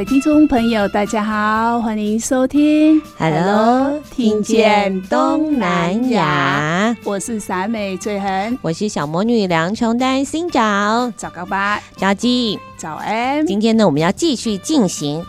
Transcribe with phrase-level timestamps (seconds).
[0.00, 3.02] 位听众朋友，大家好，欢迎收听。
[3.18, 13.46] Hello，听见东南亚，我是傻美翠痕，我是小魔女梁琼丹，新早早高八，早记早安。
[13.46, 15.22] 今天呢，我们要继续进行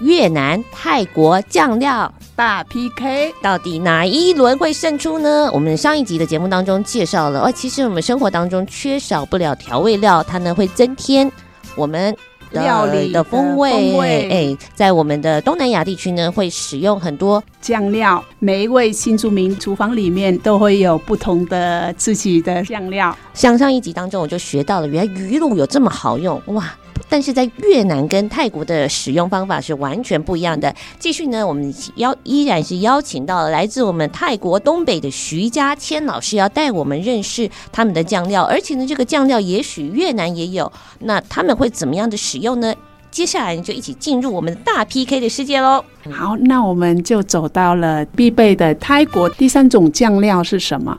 [0.00, 2.12] 越南泰国酱料。
[2.34, 5.48] 大 PK，到底哪一轮会胜出呢？
[5.52, 11.30] 我们上一集的节目当中介绍了，哦，其实我们生活当中缺少不了调味料，它呢会增添
[11.76, 12.12] 我们。
[12.50, 18.24] 料理的风味，风味哎，在我们的东南亚地区呢，会使用很多酱料。
[18.38, 23.16] 每一位新住民厨房里面都会有不同的自己的酱料。
[23.34, 26.72] 像上一集当中，我就学到了，原来鱼露有这么好用哇！
[27.08, 30.74] 但是在越南跟泰国的使用方法是完全不一样的。
[30.98, 38.42] 继续呢，我们邀依然是邀请到了来自我们泰国东北的徐家谦老师，要带我们认识他们的酱料。
[38.42, 42.74] 而且呢，这个酱料也许越南也有，那他们会怎么样的使用呢？
[43.08, 45.82] 接下来就一起进入我们的大 PK 的世界喽。
[46.10, 50.98] 好，那我们就走到了必备的泰国第三种酱料是什么？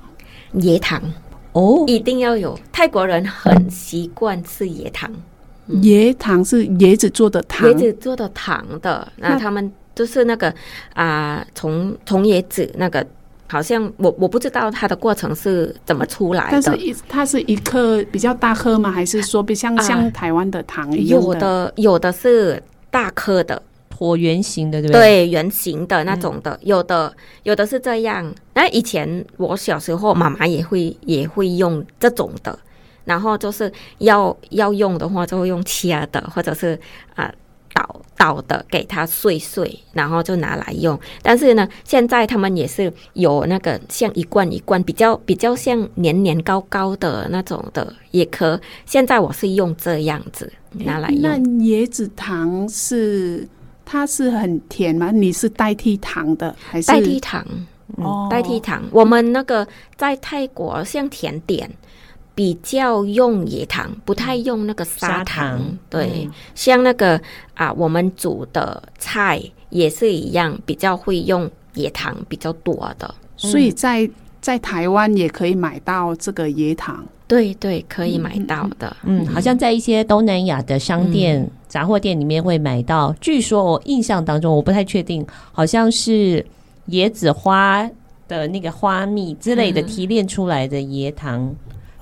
[0.56, 1.00] 椰糖
[1.52, 2.58] 哦，一定要有。
[2.72, 5.12] 泰国人很习惯吃椰糖。
[5.70, 9.12] 椰糖是椰子做的糖，椰子做的糖的。
[9.18, 10.54] 那他们就是那个
[10.94, 13.06] 啊，从从椰子那个，
[13.48, 16.50] 好像我我不知道它的过程是怎么出来的。
[16.52, 18.92] 但是一它是一颗比较大颗吗？
[18.92, 21.26] 还是说比像像台湾的糖一样的？
[21.26, 23.62] 有的有的是大颗的，
[23.98, 25.02] 椭圆形的，对不对？
[25.02, 26.58] 对，圆形的那种的。
[26.62, 27.14] 有的
[27.44, 28.34] 有的是这样。
[28.54, 32.58] 那以前我小时候，妈妈也会也会用这种的。
[33.08, 36.78] 然后就是要要用的话，就会用切的，或者是
[37.16, 37.34] 啊
[37.74, 41.00] 捣捣的，给它碎碎，然后就拿来用。
[41.22, 48.60] 但是呢，现在他们也是有那个像一罐一罐，比较比较像黏黏高高的那种的，也可。
[48.86, 51.22] 现在我是用这样子拿来用。
[51.22, 53.48] 那椰子糖是
[53.86, 55.12] 它是很甜吗？
[55.12, 57.46] 你是代替糖的还是代替糖？
[57.98, 58.84] 哦，代替糖。
[58.92, 61.72] 我们那个在泰国像甜点。
[62.38, 65.18] 比较用野糖，不太用那个砂糖。
[65.18, 67.20] 砂糖对，嗯、像那个
[67.56, 73.16] 啊，我们煮的菜也是一样，比较会用野糖比较多的。
[73.38, 74.08] 所以在
[74.40, 77.04] 在台湾也可以买到这个椰糖。
[77.28, 78.96] 对对，可以买到的。
[79.02, 83.12] 嗯，好像在一些东南亚的商店、嗯、杂货店里面会买到。
[83.20, 86.46] 据说我印象当中，我不太确定，好像是
[86.90, 87.90] 椰子花
[88.28, 91.42] 的那个花蜜之类的提炼出来的椰糖。
[91.42, 91.56] 嗯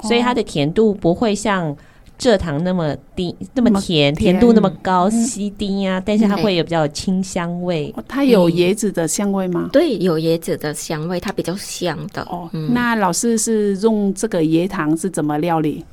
[0.08, 1.76] 所以它的甜度不会像
[2.18, 6.02] 蔗糖那么低，那么甜，甜度那么高，稀低呀。
[6.06, 7.94] 但是它会有比较清香味。
[8.08, 9.70] 它有椰子的香味吗？
[9.74, 12.22] 对，有椰子的香味，它比较香的。
[12.24, 15.84] 哦，那老师是用这个椰糖是怎么料理？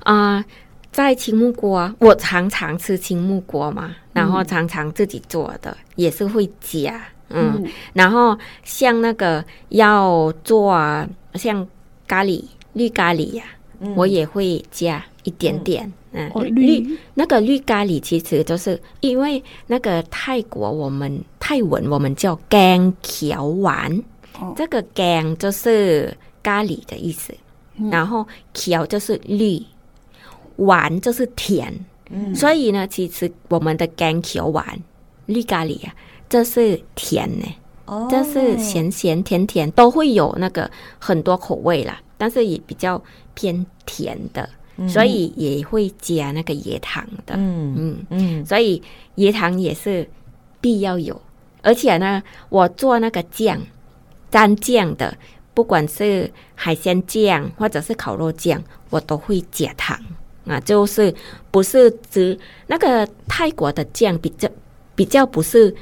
[0.00, 0.44] 啊，
[0.92, 7.00] 在青木瓜，我常常吃青木锅嘛，然后常常自己做的也是会加，
[7.30, 7.64] 嗯，
[7.94, 10.76] 然后像那个要做
[11.34, 11.66] 像
[12.06, 12.44] 咖喱。
[12.74, 15.90] 绿咖喱呀、啊，嗯、我也会加一点点。
[16.12, 16.54] 嗯，嗯。
[16.54, 16.98] 绿。
[17.14, 24.02] 那个绿咖喱其实就是因为那个泰国我们泰文我们叫 gang 桥丸，
[24.38, 27.34] 哦、这个 gang 就是咖喱的意思，
[27.76, 29.62] 嗯、然后桥就是绿，
[30.56, 31.72] 丸就是甜，
[32.10, 34.64] 嗯、所以呢，其实我们的 gang 桥丸
[35.26, 35.94] 绿咖喱啊，
[36.28, 37.46] 这是甜的，
[37.86, 42.00] 哦、这是咸咸甜甜都会有那个很多口味啦。
[42.18, 43.02] 但是也比较
[43.40, 44.46] 偏甜的，
[44.76, 47.34] 嗯、所以也会加那个椰糖的。
[47.36, 48.82] 嗯嗯嗯，所以
[49.16, 50.06] 椰糖也是
[50.60, 51.18] 必要有。
[51.62, 53.58] 而且呢，我做那个酱
[54.30, 55.16] 蘸酱的，
[55.54, 59.98] 不管是海鲜酱或者是烤肉酱，我都会加糖。
[60.46, 61.14] 啊，就是
[61.50, 64.48] 不是只那个泰国的酱比较
[64.94, 65.74] 比较不是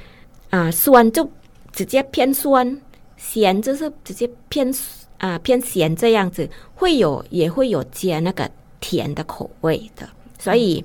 [0.51, 1.29] 啊酸，就
[1.73, 2.81] 直接偏酸，
[3.17, 4.73] 咸就是直接偏
[5.19, 8.51] 啊偏咸这样子，会有也会有加那个
[8.81, 10.85] 甜的口味的，所以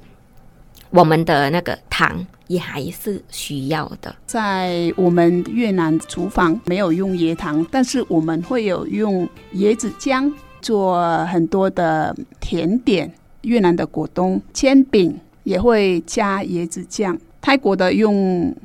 [0.90, 4.16] 我们的那个糖也还是需要的。
[4.26, 10.32] 在我们越南厨房没有用椰糖，但是我们会有用椰子浆
[10.62, 13.12] 做很多的甜点。
[13.44, 18.56] 越南的果冻煎饼也会加椰子酱，泰国的用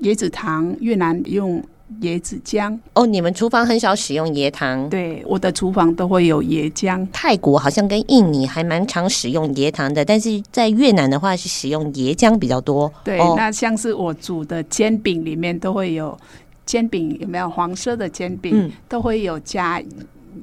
[0.00, 1.62] 椰子糖，越南用
[2.00, 2.78] 椰子浆。
[2.94, 4.88] 哦，你们厨房很少使用椰糖？
[4.90, 7.06] 对，我的厨房都会有椰浆。
[7.12, 12.92] 泰国好像跟印尼还蛮常使用椰糖的，但是在越南的话是使用椰浆比较多。
[13.04, 16.18] 对，哦、那像是我煮的煎饼里面都会有
[16.64, 19.80] 煎饼，有没有黄色的煎饼、嗯、都会有加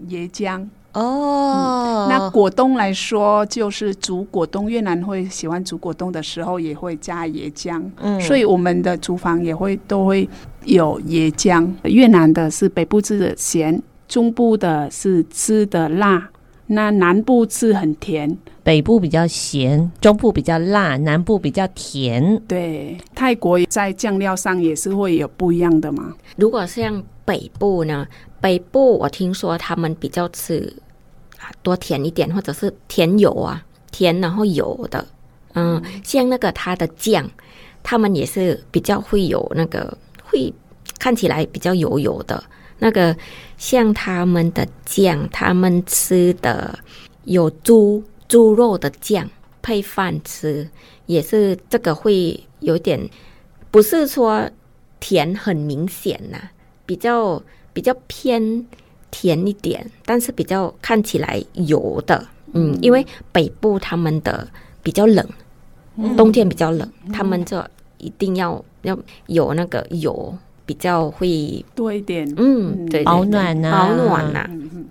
[0.10, 0.66] 椰浆。
[0.94, 10.30] 哦、嗯，那果冻来说，就是煮果冻，越南会喜欢煮果冻的时候也会加椰浆，嗯，所以我们的厨房也会都会
[10.66, 11.68] 有椰浆。
[11.84, 16.30] 越南的是北部吃的咸，中部的是吃的辣，
[16.68, 18.38] 那南部吃很甜。
[18.64, 22.42] 北部比较咸，中部比较辣，南部比较甜。
[22.48, 26.14] 对，泰国在酱料上也是会有不一样的嘛。
[26.38, 28.08] 如果像北部呢？
[28.42, 30.76] 北部我听说他们比较吃
[31.40, 35.08] 啊多甜一点，或者是甜油啊，甜然后油的，
[35.54, 37.30] 嗯，像那个它的酱，
[37.82, 40.54] 他们也是比较会有那个会
[41.00, 42.44] 看起来比较油油的，
[42.80, 43.16] 那个
[43.58, 46.78] 像他们的酱，他们吃的
[47.24, 49.30] 有猪猪肉的酱
[49.62, 50.70] 配饭吃，
[51.06, 53.10] 也是这个会有点
[53.72, 54.50] 不是说
[55.00, 56.52] 甜很明显呐、啊，
[56.86, 57.42] 比较。
[57.76, 58.64] 比较偏
[59.10, 64.48] 甜一点，但是比较看起来油的，嗯，因为北部他们的
[64.84, 65.28] 比较冷，
[65.98, 68.96] 嗯、冬天比较冷，嗯、他们这一定要要
[69.26, 70.38] 有那个油，
[70.68, 74.50] 比较会多一点，嗯，对，保暖呐、啊，保暖呐、啊，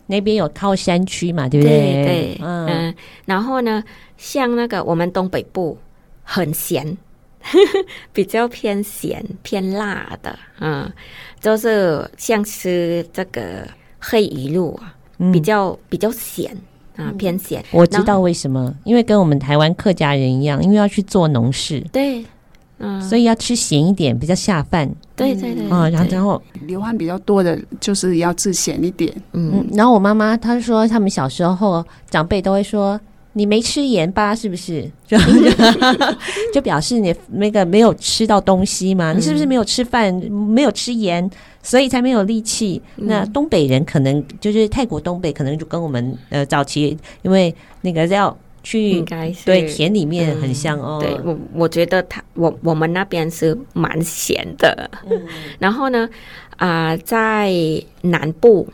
[0.09, 1.79] 那边有靠山区嘛，对不对？
[1.79, 2.95] 对对，嗯，嗯，
[3.27, 3.81] 然后呢，
[4.17, 5.79] 像那个我们东北部
[6.25, 6.99] 很咸。
[8.12, 10.91] 比较偏咸偏辣的，嗯，
[11.41, 13.67] 就是像吃这个
[13.99, 14.94] 黑鱼露啊，
[15.33, 16.56] 比较比较咸
[16.97, 17.65] 啊，偏咸。
[17.73, 22.25] 我知道为什么，因为跟我们台湾客家人一样，因为要去做农事，对，
[22.79, 24.91] 嗯，所以要吃咸一点，比较下饭。
[25.17, 29.12] 对对对，啊，然后然后流汗比较多的，就是要吃咸一点。
[29.33, 33.00] 嗯，然后我妈妈她说，他们小时候长辈都会说。
[33.34, 34.90] 你没吃盐巴是不是？
[35.06, 35.17] 就
[36.52, 39.12] 就表示你那个没有吃到东西嘛？
[39.12, 41.29] 你是不是没有吃饭，没有吃盐，
[41.62, 42.81] 所以才没有力气？
[42.96, 49.02] 那东北人可能就是泰国东北，可能就跟我们呃早期因为那个要去
[49.46, 50.99] 对田里面很像哦。
[51.00, 54.90] 对，我我觉得他我我们那边是蛮咸的。
[55.58, 56.08] 然后呢，
[56.56, 57.50] 啊，在
[58.02, 58.69] 南部，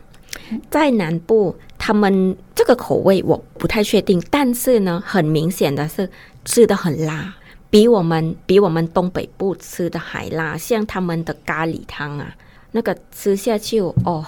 [0.69, 1.55] 在南部。
[1.79, 6.07] 他们这个口味我不太确定，但是呢，很明显的是
[6.43, 7.33] 吃的很辣，
[7.69, 10.55] 比我们比我们东北部吃的还辣。
[10.57, 12.35] 像他们的咖喱汤啊，
[12.73, 14.23] 那个吃下去哦，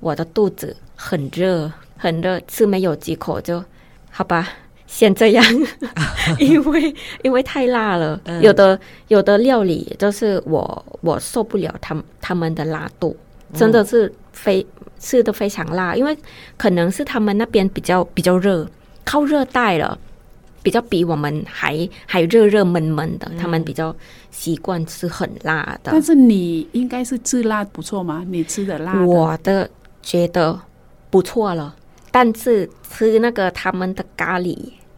[0.00, 3.62] 我的肚子很热很热，吃没有几口就
[4.10, 4.48] 好吧，
[4.86, 5.44] 先这样，
[6.40, 13.14] 因为因为太辣了，有的有的料理就是我我受不了他们他们的辣度，
[13.52, 14.66] 真的是非。
[14.98, 16.16] 吃的非常辣，因为
[16.56, 18.68] 可能是他们那边比较比较热，
[19.04, 19.98] 靠热带了，
[20.62, 23.94] 比较比我们还还热热闷闷的，嗯、他们比较
[24.30, 25.92] 习惯吃很辣的。
[25.92, 28.24] 但是你应该是吃辣不错吗？
[28.28, 29.70] 你吃的辣的，我的
[30.02, 30.58] 觉得
[31.10, 31.74] 不错了。
[32.10, 34.56] 但是吃那个他们的咖喱，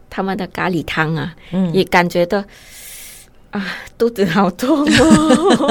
[0.09, 2.43] 他们的咖喱汤啊，嗯、也感觉到。
[3.51, 3.65] 啊，
[3.97, 4.85] 肚子好痛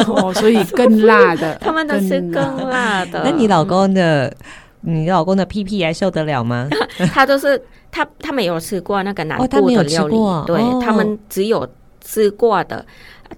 [0.09, 3.23] 哦，所以更辣的， 他们都是更辣的。
[3.25, 4.35] 那你老公的，
[4.81, 6.69] 你老公的屁屁还受得了吗？
[7.15, 11.69] 他都是他，他没有吃过那个南部的料理，哦、对、哦、他们只有
[12.05, 12.85] 吃过的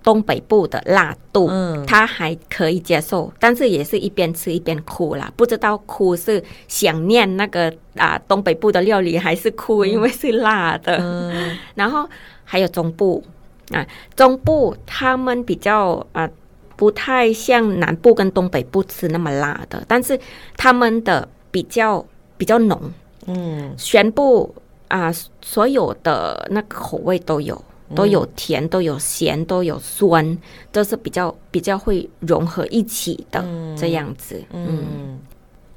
[0.02, 10.96] 东北部的辣度，嗯、他还可以接受，但是也是一边吃一边哭啦，不知道哭是想念那个啊东北部的料理，还是哭因为是辣的。
[10.98, 12.08] 嗯、 然后
[12.44, 13.22] 还有中部。
[13.70, 13.86] 啊，
[14.16, 16.28] 中部他们比较啊，
[16.76, 20.18] 不太像南部跟东北部吃那么辣的，但是
[20.56, 22.04] 他们的比较
[22.36, 22.80] 比较浓，
[23.26, 24.54] 嗯，全部
[24.88, 27.62] 啊，所有的那个口味都有，
[27.94, 30.38] 都有甜，都有咸，都有酸，
[30.72, 33.44] 都是比较比较会融合一起的
[33.76, 34.78] 这样子，嗯。
[34.80, 35.20] 嗯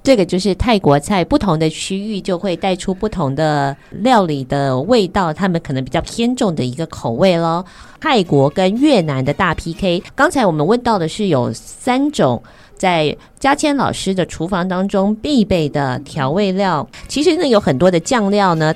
[0.03, 7.65] 这个就是泰国菜，不同的区域就会带出不同的料理的味道，他们可能比较偏重的一个口味咯。
[8.01, 12.43] 泰国跟越南的大 PK，刚才我们问到的是有三种
[12.75, 18.75] 在嘉千老师的厨房当中必备的调味料，其实呢有很多的酱料呢，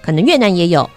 [0.00, 0.88] 可能越南也有。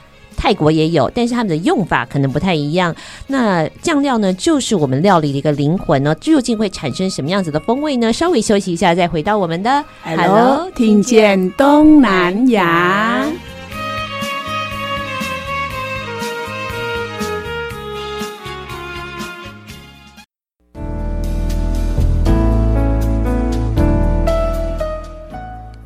[0.41, 2.95] 泰国也有，但是他们的用法可能不太一样。
[3.27, 8.11] 那酱料呢，就是我们料理的一个灵魂呢，究竟会产生什么样子的风味呢？
[8.11, 13.23] 稍微休息一下，再回到我们的 Hello，听见东南亚。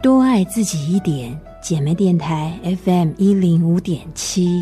[0.01, 1.54] 多爱自己一点。
[1.67, 4.61] 姐妹电台 FM 一零五点七。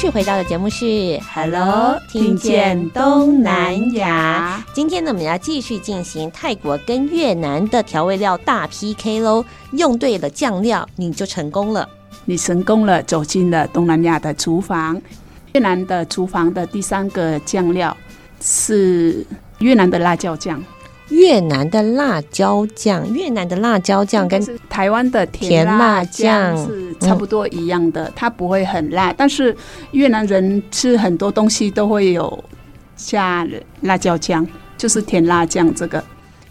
[0.00, 4.64] 续回到的节目是 Hello，听见东南亚。
[4.72, 9.44] 今天呢，我们要继续进行泰国跟越南的调味料大 PK 喽。
[9.72, 11.86] 用对了酱料，你就成功了。
[12.24, 14.98] 你成功了，走进了东南亚的厨房。
[15.52, 17.94] 越南的厨房的第三个酱料
[18.40, 19.22] 是
[19.58, 20.64] 越南的辣椒酱。
[21.10, 29.12] 越南的辣椒酱，越南的辣椒酱跟台湾的甜辣酱是差不多一样的，它不会很辣。
[29.12, 29.54] 但是
[29.90, 32.42] 越南人吃很多东西都会有
[32.96, 33.46] 加
[33.82, 36.02] 辣椒酱，就是甜辣酱这个。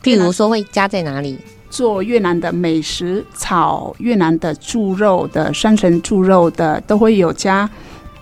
[0.03, 1.37] 譬如说会加在哪里？
[1.69, 7.69] 做越南的美食，炒越南的猪肉的山城猪肉的都会有加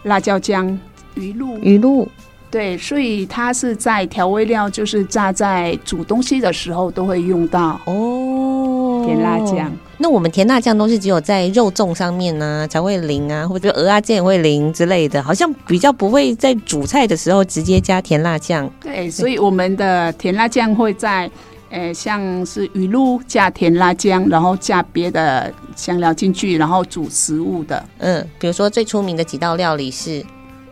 [0.03, 0.77] 辣椒酱。
[1.15, 2.07] 鱼露，鱼露。
[2.49, 9.03] 对，所以它是在调味料，就是炸在煮东西的时候都会用到哦。
[9.05, 18.69] 甜辣酱，那我们甜辣酱都是只有在肉粽上面呢、啊、才会淋啊，或者蚵仔煎也会淋之类的，好像比较不会在煮菜的时候直接加甜辣酱。
[18.81, 21.29] 对，所以我们的甜辣酱会在，
[21.69, 27.81] 诶，像是鱼露加甜辣酱，然后加别的香料进去，然后煮食物的。
[27.99, 30.25] 嗯，比如说最出名的几道料理是。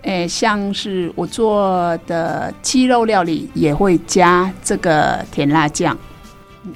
[0.06, 5.98] 诶，像是我做的鸡肉料理也会加这个甜辣酱，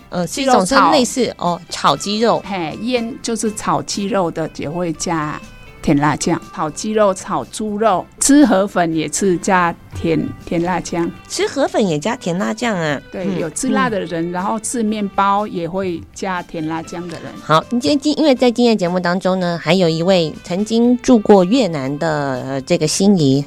[0.10, 5.40] 呃，是一种是类似哦，炒鸡肉，嘿，腌就是炒鸡肉的也会加。
[5.82, 11.12] 甜辣酱炒鸡肉、炒猪肉，吃河粉也是加甜甜辣酱。
[11.28, 13.02] 吃河粉也加甜辣酱啊？
[13.12, 17.34] 对，嗯、有吃辣的人，嗯、然后吃面包也会加甜辣酱的人。
[17.42, 23.44] 好，今天今因为在今天节目当中呢，还有一位曾经住过越南的、呃、这个心仪。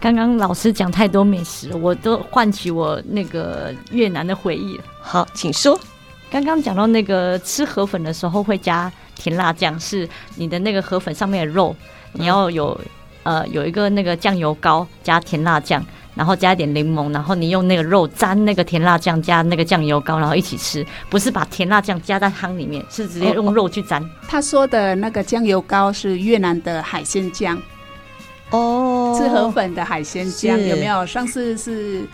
[0.00, 4.82] 刚刚老师讲太多美食，我都唤起我那个越南的回忆了。
[5.00, 5.78] 好，请说。
[6.28, 8.92] 刚刚讲到那个吃河粉的时候会加。
[9.16, 11.74] 甜辣酱是你的那个河粉上面的肉，
[12.14, 12.78] 你要有
[13.24, 20.86] 呃有一个那个酱油膏加甜辣酱，然后加一点柠檬，然后你用那个肉沾那个甜辣酱加那个酱油膏，然后一起吃。
[21.10, 24.00] 不是把甜辣酱加在汤里面，是直接用肉去沾。
[24.00, 27.60] 哦，他说的那个酱油膏是越南的海鲜酱
[28.50, 31.04] 哦，吃河粉的海鲜酱有没有？
[31.04, 32.04] 上次是。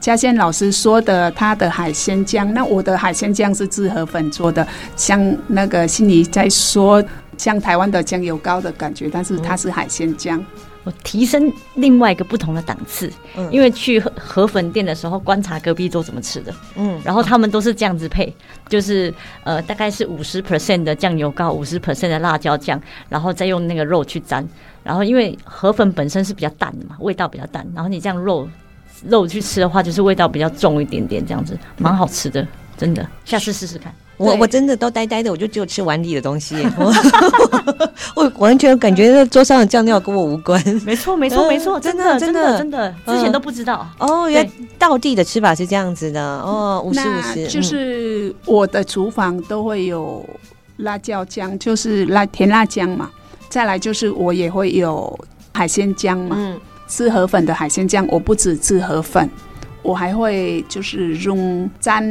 [0.00, 7.04] 嘉轩老师说的，他的海鲜酱，那我的海鲜酱是自河粉做的，像那个心里在说，
[7.40, 10.44] 像台湾的酱油膏的感觉，但是它是海鲜酱。
[10.84, 18.30] 我提升另外一个不同的档次，嗯，因为去河河粉店的时候观察隔壁桌怎么吃的，嗯，然后他们都是这样子配，
[18.68, 22.78] 就是呃大概是五十 percent 的酱油膏，五十 percent 的辣椒酱，
[23.08, 24.46] 然后再用那个肉去沾，
[24.82, 28.46] 然后因为河粉本身是比较淡的嘛，味道比较淡，然后你这样肉。
[29.08, 32.46] 肉去吃的话，就是味道比较重一点点，这样子蛮好吃的，
[32.80, 33.06] 真的。
[33.26, 33.94] 下次试试看。
[34.16, 36.56] 我我真的都呆呆的，我就只有吃碗里的东西，
[38.14, 40.62] 我完全感觉那桌上的酱料跟我无关。
[40.84, 43.86] 没错，没错，没错，真的，真的，真的，之前都不知道。
[43.98, 46.22] 哦，原来道地的吃法是这样子的。
[46.22, 50.26] 哦，五十五十，就是我的厨房都会有
[50.78, 53.10] 辣椒酱，就是辣甜辣酱嘛。
[53.48, 55.18] 再来就是我也会有
[55.52, 56.36] 海鲜酱嘛。
[56.38, 56.60] 嗯。
[56.88, 59.30] 吃河粉的海鲜酱，我不止吃河粉，
[59.80, 62.04] 我还会就是用沾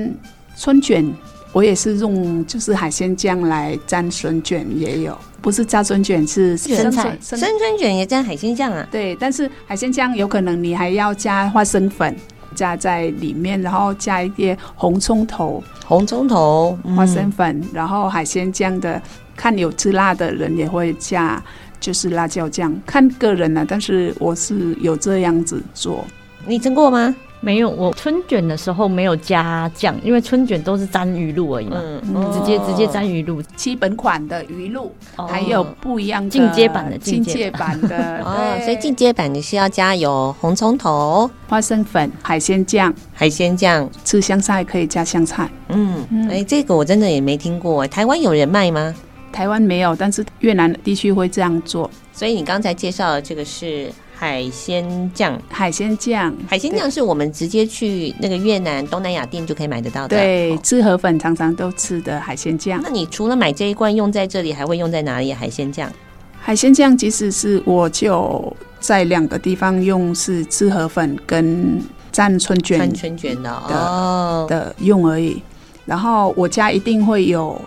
[0.59, 1.09] 春卷，
[1.53, 8.85] 我也是用就是海鲜酱来沾春卷，也有不是炸春卷是生菜生春卷也沾海鲜酱啊？
[8.91, 12.13] 对，但是海鲜酱有可能你还要加花生粉
[12.53, 19.01] 加在里面，然后加一些红葱头、红葱头、花生粉，嗯、然后海鲜酱的，
[19.37, 21.41] 看有吃辣的人也会加。
[21.79, 26.05] 就是辣椒酱，看个人了，但是我是有这样子做。
[26.45, 27.15] 你蒸过吗？
[27.41, 33.41] 没有，我春卷的时候没有加酱，因为春卷都是沾鱼露而已嘛，嗯，直接直接沾鱼露。
[33.55, 45.49] 基本款的鱼露，哦、还有不一样的进阶版的进阶版的 哦，所以进阶版你需要加有红葱头、花生粉、海鲜酱、海鲜酱，吃香菜可以加香菜。
[45.69, 48.93] 嗯，哎、欸，这个我真的也没听过，台湾有人卖吗？
[49.31, 51.89] 台湾没有，但是越南地区会这样做。
[52.11, 53.89] 所以你刚才介绍的这个是。
[54.19, 60.17] 海鲜酱，海鲜酱，海鲜酱是我们直接去那个越南东南亚店就可以买得到的。
[60.17, 62.81] 对，吃河粉常常都吃的海鲜酱。
[62.83, 65.31] 那你除了买这一罐用在这里，还会用在哪里？
[65.31, 65.89] 海鲜酱，
[66.37, 75.41] 海鲜酱其实是我就在两个地方用，是吃河粉跟蘸春卷、蘸春卷的哦的用而已。
[75.85, 77.57] 然后我家一定会有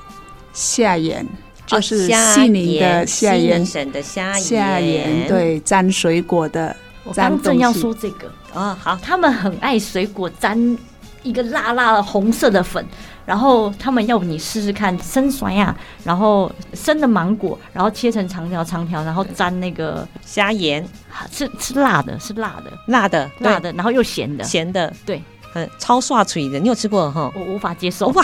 [0.53, 1.27] 下盐。
[1.73, 6.75] 就是西宁的虾盐，省的虾虾盐，对，沾水果的。
[7.05, 10.79] 我刚正要说这个哦，好，他们很爱水果沾
[11.25, 12.85] 一个辣辣的红色的粉，
[13.27, 20.87] 然后他们要你试试看生酸呀，然后生的芒果，然后切成长条长条，然后沾那个虾盐，
[21.33, 25.21] 是是辣的，是辣的，辣的，辣的，然后又咸的，咸的，对，
[25.53, 27.33] 很超刷嘴的，你有吃过哈？
[27.35, 28.13] 我无法接受。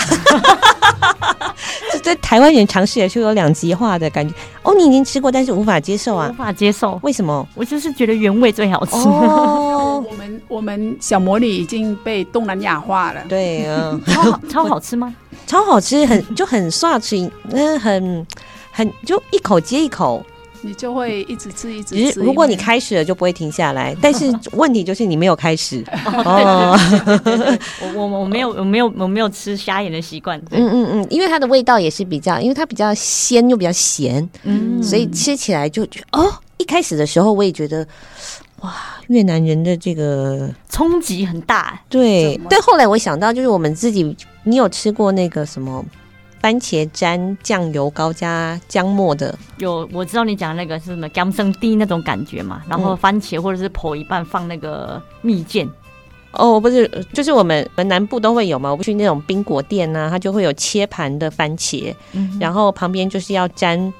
[2.08, 4.74] 这台湾人尝试也是有两极化的感觉哦。
[4.74, 6.98] 你已经吃过，但是无法接受啊，无法接受。
[7.02, 7.46] 为什么？
[7.54, 8.96] 我就是觉得原味最好吃。
[8.96, 13.20] 哦，我们我们小魔女已经被东南亚化了。
[13.28, 15.14] 对啊，超好超好吃吗？
[15.46, 18.26] 超好吃，很就很刷嘴，嗯，很
[18.72, 20.24] 很就一口接一口。
[20.62, 22.20] 你就会一直吃，一直吃。
[22.20, 23.96] 如果你开始了，就不会停下来。
[24.02, 25.84] 但是问题就是你没有开始。
[26.24, 26.76] 哦，
[27.80, 30.38] 我我我没有我没有我没有吃虾眼的习惯。
[30.50, 36.32] 嗯嗯嗯，因为它的味道也是比较，因为它比较鲜又比较咸，嗯，所以吃起来就觉得哦。
[36.58, 37.86] 一开始的时候我也觉得，
[38.62, 38.74] 哇，
[39.06, 41.80] 越南人的这个冲击很大。
[41.88, 45.84] 对，但后来我想到，就是我们自己，你有吃过那个什么？
[46.40, 55.72] 番茄沾酱油膏加姜末的，有我知道你讲的那个是什么姜生地那种感觉嘛，然后番茄或者是剖一半放那个蜜饯、嗯，
[56.32, 63.92] 哦不是，就是我们南部都会有嘛，我不去那种冰果店呐、啊，它就会有切盘的番茄，嗯、然后旁边就是要沾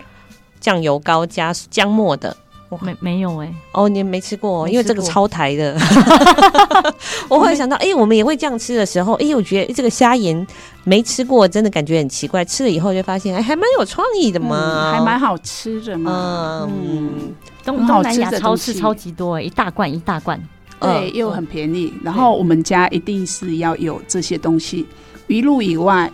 [0.61, 2.37] 酱油膏加姜末的。
[2.83, 5.78] 没没有哎、欸，哦，你没吃过，因为这个超台的。
[7.28, 10.46] 我会想到，哎、欸，我们也会这样吃的时候，哎、欸，我觉得这个虾盐
[10.85, 12.44] 没吃过，真的感觉很奇怪。
[12.44, 16.68] 吃了以后就发现，哎、欸，还蛮有创意的嘛，嗯、还蛮好吃的嘛。
[16.70, 20.40] 嗯，东东南亚超市超级多，一大罐一大罐，
[20.81, 21.92] 对，又很便宜。
[22.02, 24.87] 然后我们家一定是要有这些东西，
[25.26, 26.11] 鱼露以外，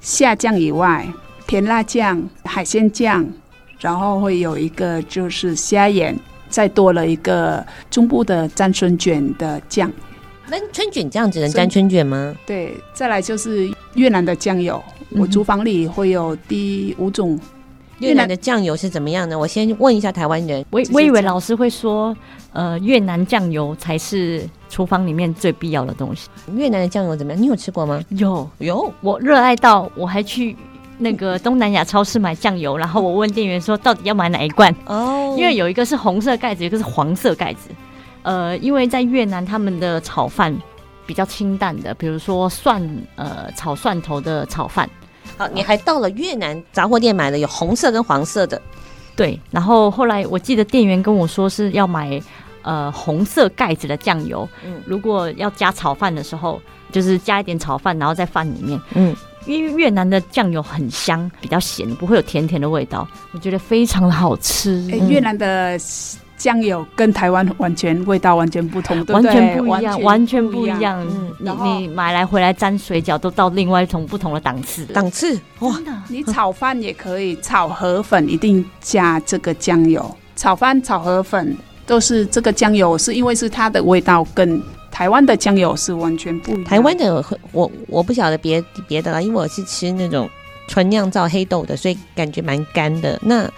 [0.00, 1.06] 虾酱以外，
[1.46, 3.26] 甜辣酱、海鲜酱。
[3.80, 9.90] 然后会有一个就是虾盐，再多了一个中部的蘸春卷的酱。
[10.48, 12.34] 那春卷这样子能蘸春卷吗？
[12.46, 14.82] 对，再来就是越南的酱油。
[15.10, 17.38] 我厨房里会有第五种。
[18.00, 19.38] 嗯、越南的酱油是怎么样呢？
[19.38, 20.64] 我先问一下台湾人。
[20.70, 22.16] 我我以为老师会说，
[22.52, 26.28] 呃，越南酱油才是厨房里面最必要的东西。
[26.54, 27.42] 越南的酱油怎么样？
[27.42, 28.00] 你有吃过吗？
[28.10, 30.56] 有有，我热爱到我还去。
[30.98, 34.74] 那个东南亚超市买酱油，然后我问店员说，到底要买哪一罐？
[34.86, 37.70] 哦，因为有一个是红色盖子，一个是黄色盖子。
[38.22, 40.54] 呃，因为在越南他们的炒饭
[41.06, 42.82] 比较清淡的，比如说蒜
[43.14, 44.90] 呃炒蒜头的炒饭。
[45.36, 48.60] 好，你还到了越南杂货店买了有红色跟黄色的。
[49.14, 52.20] 对，然后后来我记得店员跟我说是要买
[52.62, 54.48] 呃红色盖子的酱油。
[54.64, 58.80] 嗯，如果要加炒饭的时候，就是加一点炒饭，然后在饭里面。
[58.94, 59.14] 嗯。
[59.48, 64.86] 因为越南的酱油很香，比较咸，不会有甜甜的味道，我觉得非常的好吃。
[64.90, 65.78] 欸、越南的
[66.36, 71.00] 酱油跟台湾完全味道完全不同，对对完全不一样，完全不一样。
[71.10, 75.74] 嗯，你你买来回来沾水饺都到另外一种不同的档次，档次哇！
[76.08, 81.56] 你炒饭也可以，炒河粉一定加这个酱油，炒饭炒河粉
[81.86, 84.62] 都是这个酱油，是因为是它的味道更。
[84.98, 86.64] 台湾的酱油是完全不一样。
[86.64, 90.28] 台湾的我我不晓得别别的了，因为我是吃那种
[90.66, 93.16] 纯酿造黑豆的，所以感觉蛮干的。
[93.22, 93.48] 那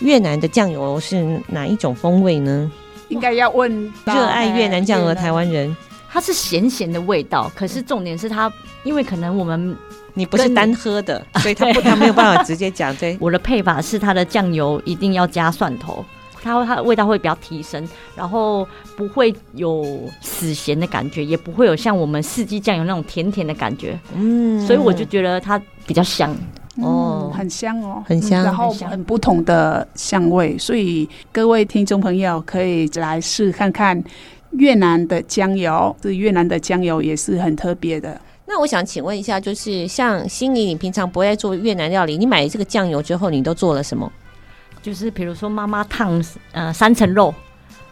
[0.00, 2.70] 越南的酱油是哪一种风味呢？
[3.08, 5.74] 应该要问热爱越南酱油的台湾人。
[6.10, 8.52] 它是咸咸的味道，可是重点是它，
[8.84, 9.74] 因为可能我们
[10.12, 12.94] 你不是单喝的， 所以它不它没有办法直接讲。
[12.96, 16.04] 对，我的配法是它的酱油一定要加蒜头。
[16.42, 23.98] 它它的味道会比较提升，然后不会有死咸的感觉，也不会有像我们四季酱油那种甜甜的感觉。
[24.14, 26.30] 嗯，所以我就觉得它比较香
[26.76, 34.02] 哦、嗯，很香哦，很香，然后很不同的香味，所以各位听众朋友可以来试看看
[34.52, 38.18] 越南的酱油，这越南的酱油也是很特别的。
[38.46, 44.10] 那我想请问一下，就是像心怡，你平常不爱做越南料理，你买这个酱油之后，你都做了什么？
[44.82, 47.34] 就是比如说妈妈烫呃三层肉，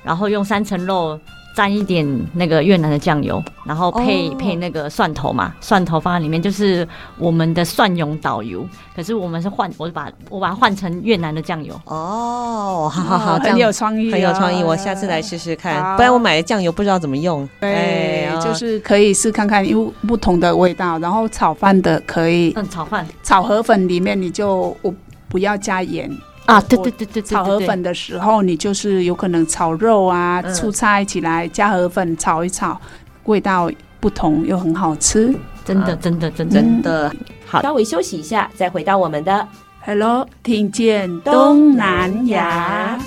[0.02, 1.18] 然后用三层肉。
[1.56, 4.38] 沾一点那个越南的酱油，然后配、oh.
[4.38, 8.64] 配那个蒜头嘛，蒜头放在里面就是我们的蒜蓉导游。
[8.94, 11.74] 可是我们是换，我把我把它换成越南的酱油。
[11.86, 14.62] 哦、oh,，好好好，很有创意、哦，很有创意。
[14.62, 17.48] 我下次来试试看，不然我买的酱油不知道怎么用。
[17.58, 20.96] 对，哎、就是可以试看看，因为不同的味道。
[21.00, 24.94] 然后炒饭的可以，嗯，炒饭炒河粉里面你就我
[25.28, 26.08] 不要加盐。
[26.48, 32.80] 啊，对对对对，炒河粉的时候，你就是有可能炒肉啊、醋菜起来加河粉炒一炒，
[33.24, 36.54] 味道不同又很好吃，真的真的真的。
[36.54, 37.14] 真的。
[37.44, 39.46] 好，稍微休息一下，再回到我们的
[39.84, 42.98] Hello，听见东南亚。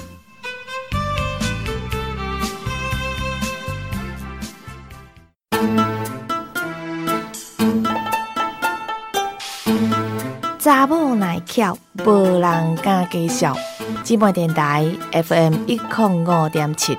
[10.64, 13.58] 查某耐巧，无人敢介绍。
[14.04, 16.96] 姊妹电台 FM 一零五点七。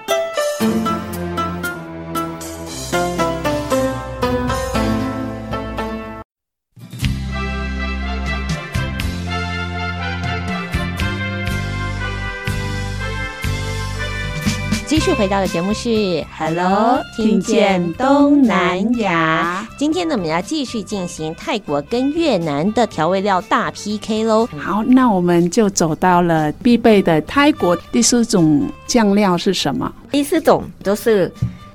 [15.22, 15.88] 回到的节目是
[16.36, 19.64] Hello，听见东南亚。
[19.78, 24.48] 今天呢，我们要继续进行泰国跟越南的调味料大 PK 喽。
[24.58, 29.94] 好，那我们就走到了必备的泰国第四种酱料是什么？
[30.10, 31.32] 第四种就是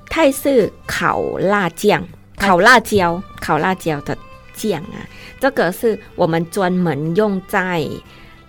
[0.10, 2.04] 泰式烤辣酱，
[2.36, 4.18] 烤辣椒，烤辣椒的
[4.56, 5.00] 酱啊。
[5.40, 7.88] 这个是我们专门用在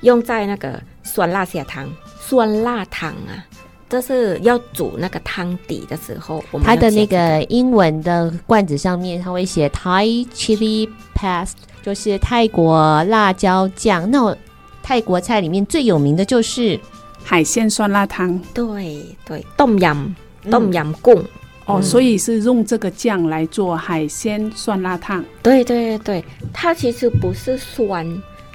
[0.01, 1.89] 用在那个酸辣虾汤、
[2.21, 3.47] 酸辣汤啊。
[3.88, 14.11] 就是要煮那个汤底的时候，我们它的那个英文的罐子上面，它会写 Thai Chili Paste，就是泰国辣椒酱。
[14.11, 14.37] 那
[14.83, 16.79] 泰国菜里面最有名的就是
[17.24, 18.38] 海鲜酸辣汤。
[18.53, 20.16] 对对，冬阴
[20.51, 21.22] 冬阴功
[21.64, 25.24] 哦，所以是用这个酱来做海鲜酸辣汤。
[25.42, 28.07] 对对对，它其实不是酸，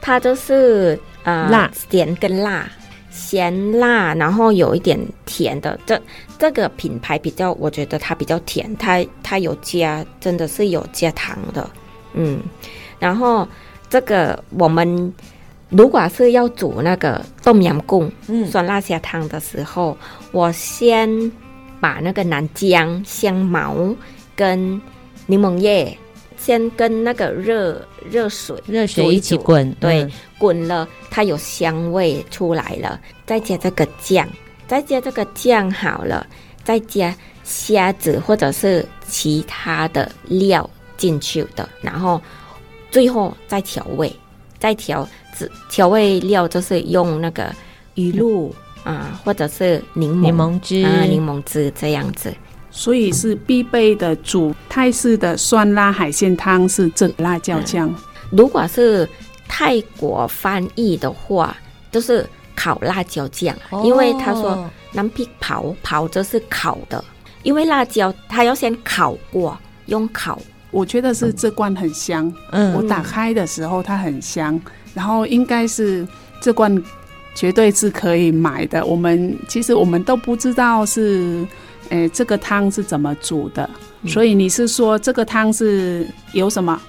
[0.01, 2.69] 它就是呃辣咸跟辣。
[3.13, 6.01] 咸辣，然后有一点甜的，这
[6.39, 11.69] 这个品牌比较，我觉得它比较甜，它它有加，真的是有加糖的，
[12.13, 12.39] 嗯，
[12.97, 13.47] 然后
[13.87, 15.13] 这个我们
[15.69, 19.95] 如果是要煮那个冬阴功，嗯，酸辣虾汤的时候，
[20.31, 21.31] 我先
[21.79, 23.75] 把那个南姜、香茅
[24.35, 24.81] 跟
[25.27, 25.95] 柠檬叶。
[26.43, 30.05] 先跟那个热热水热水一起滚，对，
[30.37, 34.27] 滚了它有香味出来了，再加这个酱，
[34.67, 36.27] 再加这个酱好了，
[36.61, 42.21] 再加虾子或者是其他的料进去的，然后
[42.91, 44.13] 最后再调味，
[44.59, 47.55] 再调调调味料就是用那个
[47.95, 48.53] 鱼露
[48.83, 50.83] 啊，或者是柠檬柠檬汁。
[50.83, 52.33] 啊，柠檬汁这样子。
[52.75, 57.93] 所以是必备的煮泰式的酸辣海鲜汤是这辣椒酱。
[58.31, 59.07] 如果是
[59.47, 61.55] 泰国翻译的话，
[61.91, 67.01] 就是烤辣椒酱，哦、因为他说南皮刨刨就是烤的，
[67.43, 69.55] 因为辣椒它要先烤过，
[69.85, 70.41] 用烤。
[70.71, 74.59] 我觉得是这罐很香，嗯，我打开的时候它很香，
[74.95, 76.07] 然后应该是
[76.41, 76.83] 这罐
[77.35, 78.83] 绝对是可以买的。
[78.83, 81.45] 我们其实我们都不知道是。
[81.93, 83.69] 哎，这个汤是怎么煮的？
[84.01, 86.81] 嗯、所以你是说这个汤是有什么？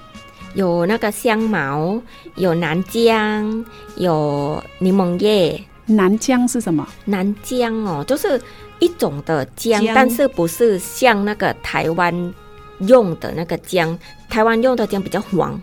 [0.55, 2.01] 有那个香茅，
[2.37, 3.63] 有南姜，
[3.97, 5.63] 有柠檬叶。
[5.85, 6.87] 南姜是什么？
[7.05, 8.41] 南姜哦，就是
[8.79, 12.33] 一种的姜，但是不是像那个台湾
[12.79, 13.95] 用的那个姜。
[14.27, 15.61] 台湾用的姜比较黄，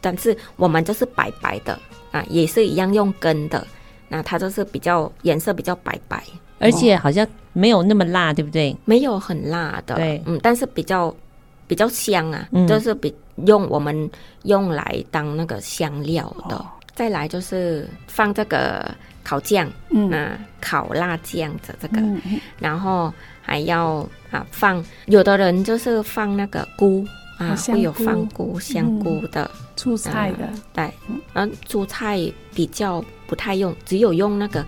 [0.00, 1.76] 但是我们就是白白的
[2.12, 3.66] 啊，也是一样用根的。
[4.08, 6.22] 那它就是比较颜色比较白白。
[6.64, 8.76] 而且好像没有那么辣，对不对？
[8.84, 11.14] 没有很辣的，对，嗯，但是比较
[11.66, 13.14] 比较香啊，嗯、就是比
[13.46, 14.10] 用我们
[14.42, 16.56] 用来当那个香料的。
[16.56, 18.90] 哦、再来就是放这个
[19.22, 22.20] 烤酱，嗯，啊、烤辣酱的这个，嗯、
[22.58, 27.06] 然后还要啊放，有的人就是放那个菇
[27.38, 30.90] 啊，会有放菇、香菇的，蔬、嗯、菜的，啊、对，
[31.34, 32.20] 嗯，蔬菜
[32.54, 34.64] 比较不太用，只有用那个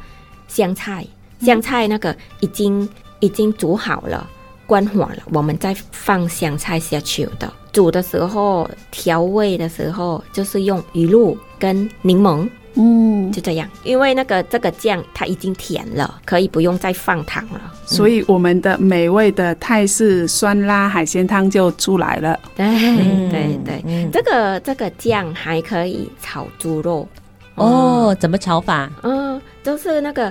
[0.46, 1.06] 香菜。
[1.40, 2.88] 香菜那个已经
[3.20, 4.28] 已经煮好了，
[4.66, 7.52] 关火了，我们再放香菜下去的。
[7.72, 17.60] 煮的时候调味的时候，就是用鱼露跟柠檬嗯，就这样，因为那个这个酱它已经甜了，可以不用再放糖了。
[17.86, 22.38] 所以我们的美味的泰式酸辣海鲜汤就出来了。
[22.54, 27.08] 对、嗯、对对，嗯、这个这个酱还可以炒猪肉。
[27.54, 28.90] 哦，怎么炒法？
[29.02, 30.30] 嗯，就是那个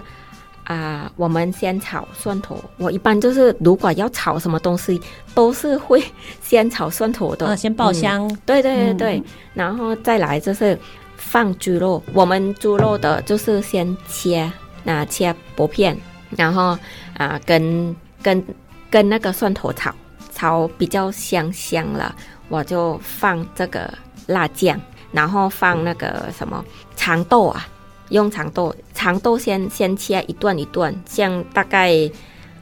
[0.65, 2.63] 啊、呃，我们先炒蒜头。
[2.77, 5.01] 我一般就是如果要炒什么东西，
[5.33, 6.03] 都是会
[6.41, 8.37] 先炒蒜头的，啊、先爆香、嗯。
[8.45, 10.77] 对对对对，嗯、然后再来就是
[11.15, 12.03] 放猪肉。
[12.13, 14.51] 我们猪肉的就是先切，
[14.83, 15.97] 那切薄片，
[16.31, 16.77] 然后啊、
[17.17, 18.43] 呃，跟跟
[18.89, 19.93] 跟那个蒜头炒，
[20.33, 22.15] 炒比较香香了，
[22.49, 23.91] 我就放这个
[24.27, 24.79] 辣酱。
[25.11, 26.61] 然后放那个什么
[26.97, 27.65] 长豆啊，
[28.09, 31.91] 用长豆，长豆先先切一段一段，像大概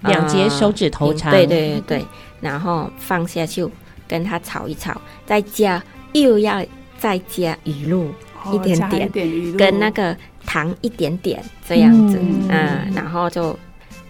[0.01, 1.31] 两节手指头长。
[1.31, 2.05] 对对对对，
[2.39, 3.67] 然后放下去
[4.07, 6.65] 跟它炒一炒，再加又要
[6.97, 8.07] 再加鱼露、
[8.43, 13.49] 哦、一点点，点跟那个糖一点点这样子，嗯，嗯，然后就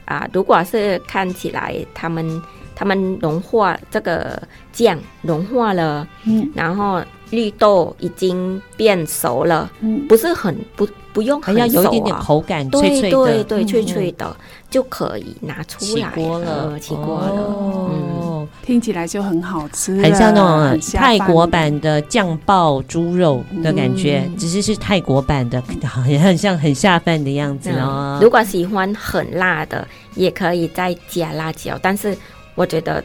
[0.05, 2.41] 啊、呃，如果是看起来他们
[2.75, 4.41] 他们融化这个
[4.71, 7.01] 酱融化了，嗯，然后。
[7.33, 14.35] 绿豆已经变熟了，嗯，不是很不不用很熟有一点点口感，脆脆的，对对对，脆脆的
[14.69, 25.61] 就可以拿出来起锅了，起锅了，哦，听起来就很好吃，很像那种泰国版的酱爆猪肉的感觉，只是是泰国版的，
[26.07, 28.19] 也很像很下饭的样子哦。
[28.21, 32.15] 如果喜欢很辣的，也可以再加辣椒，但是
[32.53, 33.03] 我觉得。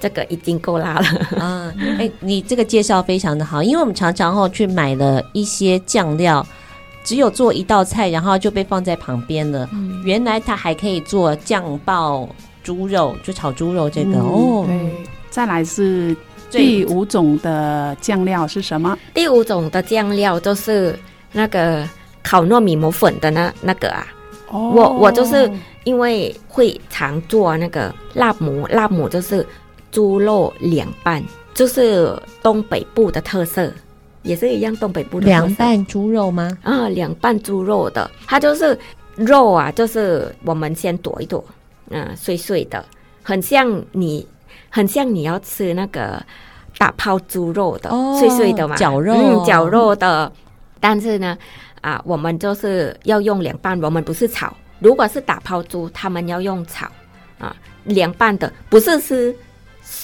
[0.00, 1.04] 这个已经够辣了
[1.38, 1.68] 嗯！
[1.98, 6.44] 哎、欸，你这个介绍非常的好，因为我们常常后去买了一些酱料，
[7.04, 9.68] 只有做一道菜，然后就被放在旁边了。
[9.74, 12.26] 嗯、原来它还可以做酱爆
[12.64, 14.64] 猪肉，就炒猪肉这个、嗯、哦。
[14.66, 16.16] 对，再来是
[16.50, 18.98] 第五种的酱料是什么？
[19.12, 20.98] 第五种的酱料就是
[21.32, 21.86] 那个
[22.22, 24.06] 烤糯米磨粉的那那个啊。
[24.48, 25.50] 哦，我我就是
[25.84, 29.46] 因为会常做那个辣母，辣母就是。
[29.90, 31.22] 猪肉凉拌
[31.52, 33.70] 就是东北部的特色，
[34.22, 36.56] 也是一样东北部的凉拌猪肉吗？
[36.62, 38.78] 啊，凉拌猪肉的，它就是
[39.16, 41.44] 肉啊，就是我们先剁一剁，
[41.90, 42.84] 嗯、啊，碎碎的，
[43.22, 44.26] 很像你，
[44.70, 46.24] 很像你要吃那个
[46.78, 50.32] 打泡猪肉的，哦、碎碎的嘛，绞肉，嗯，绞肉的。
[50.78, 51.36] 但是呢，
[51.82, 54.56] 啊，我们就是要用凉拌，我们不是炒。
[54.78, 56.86] 如果是打抛猪，他们要用炒
[57.38, 59.36] 啊，凉拌的不是是。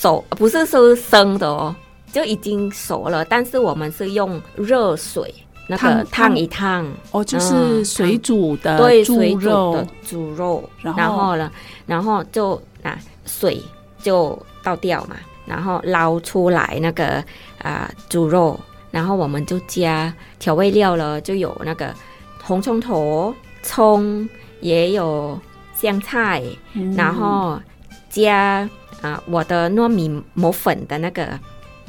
[0.06, 1.74] 熟不是说生的哦，
[2.12, 3.24] 就已经熟了。
[3.24, 5.34] 但是我们是用热水
[5.66, 10.62] 那个烫一烫哦，就是水煮的对，水煮的猪肉。
[10.80, 11.50] 然后呢，
[11.86, 13.60] 然后就啊水
[14.00, 17.22] 就倒掉嘛，然后捞出来那个
[17.60, 18.58] 啊猪肉，
[18.92, 21.92] 然后我们就加调味料了，就有那个
[22.40, 24.28] 红葱头、葱，
[24.60, 25.36] 也有
[25.74, 27.60] 香菜，嗯、然后
[28.08, 28.68] 加。
[29.02, 31.38] 啊，我的糯米磨粉的那个，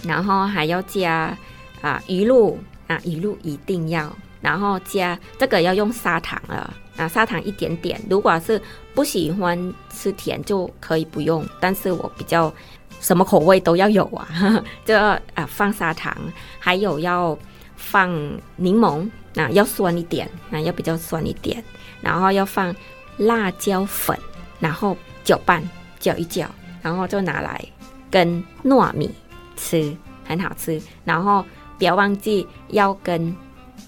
[0.03, 1.35] 然后还要加
[1.81, 8.61] 啊鱼露啊鱼露一定要，然后加这个要用砂糖了啊砂糖一点点，如果是
[8.93, 12.53] 不喜欢吃甜就可以不用，但是我比较
[12.99, 16.15] 什么口味都要有啊，呵 呵就要啊放砂糖，
[16.59, 17.37] 还有要
[17.75, 18.11] 放
[18.55, 21.63] 柠檬，啊、要酸一点，那、啊、要比较酸一点，
[22.01, 22.75] 然后要放
[23.17, 24.17] 辣椒粉，
[24.59, 25.63] 然后搅拌
[25.99, 26.49] 搅一搅。
[26.87, 27.61] 然后就拿来
[28.09, 29.11] 跟糯米
[29.57, 30.81] 吃，很好吃。
[31.03, 31.43] 然后
[31.77, 33.35] 不要忘记要跟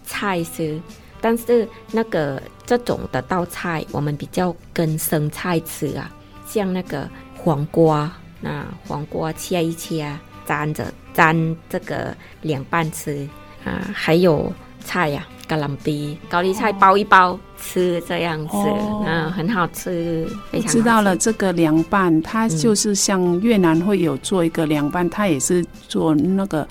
[0.04, 0.78] 菜吃，
[1.22, 6.12] 但是那个这种的道菜我们比较跟生菜吃啊，
[6.46, 10.14] 像那个黄瓜，那黄瓜切一切，
[10.46, 13.26] 沾着沾这个凉拌吃
[13.64, 14.52] 啊，还有
[14.84, 15.48] 菜呀、啊。
[15.48, 20.78] 咖喱比高丽菜包一包吃这样子，哦、嗯，很好吃，非常好吃。
[20.78, 26.68] 知道了，这个凉拌它就是像越南会有做一个凉拌，它也是做那个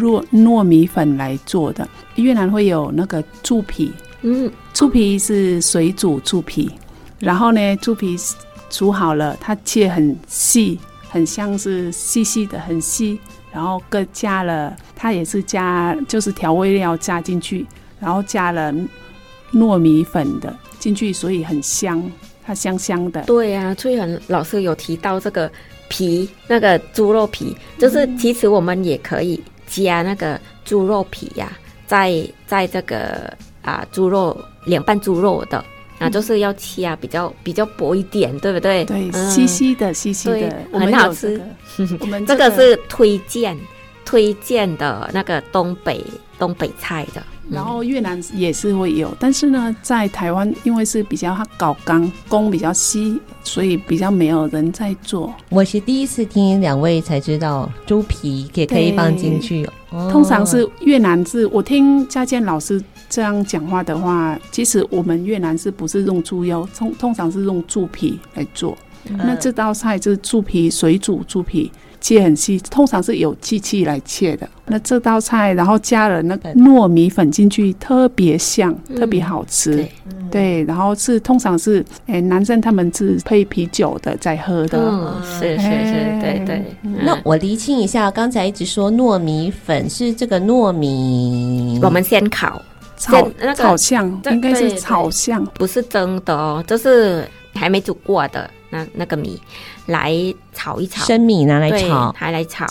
[0.00, 1.86] 糯糯米粉来做的。
[2.16, 6.70] 越南会有那个猪皮，嗯，猪皮是水煮猪皮，
[7.18, 8.16] 然后呢，猪皮
[8.70, 13.18] 煮好了，它切很细，很像是细细的，很细，
[13.52, 17.66] 然后各加了，它也是加就是调味料加进去。
[18.00, 18.74] 然后加了
[19.52, 22.02] 糯米粉的进去，所以很香，
[22.44, 23.22] 它香香的。
[23.24, 25.50] 对呀、啊，翠恒老师有提到这个
[25.88, 35.62] 皮，那个猪肉皮，就是其实我们也可以加那个猪肉皮呀、啊，在在这个啊猪肉凉拌猪肉的
[35.98, 38.84] 啊，就是要切啊比较比较薄一点，对不对？
[38.86, 41.40] 对，细细的，细细的，很好吃。
[42.00, 43.56] 我们这个是推荐
[44.04, 46.04] 推荐的那个东北
[46.38, 47.22] 东北菜的。
[47.52, 55.32] 然后越南也是会有，但是呢，在台湾因为是比较搞钢工比较稀，所以比较没有人在做。
[55.50, 59.68] 我是第一次听两位才知道猪皮也可以放进去。
[59.90, 66.66] 哦、通常是越南是，我听佳健老师这样讲话的话，其实我们越南是不是用猪腰？
[66.74, 68.76] 通通常是用猪皮来做。
[69.10, 71.70] 嗯、那这道菜就是猪皮水煮猪皮。
[72.02, 74.46] 切很细，通常是有机器来切的。
[74.66, 79.76] 那这道菜，然后加了那个糯米粉进去，特别香，嗯、特别好吃。
[79.76, 79.92] 对，
[80.30, 84.78] 对，然后是通常是，哎、欸，男生他们是配啤酒的在喝的。
[84.78, 86.64] 嗯，是是是，欸、对对。
[86.82, 92.60] 嗯、那我厘清一下，刚才一直说糯米粉是这个糯米，我们先烤，
[92.96, 98.50] 炒那个炒香，应该是炒香，不是蒸的哦，就是还没煮过的。
[98.74, 99.38] 那那个米
[99.86, 100.12] 来
[100.52, 102.66] 炒一炒，生米拿来炒，还来炒，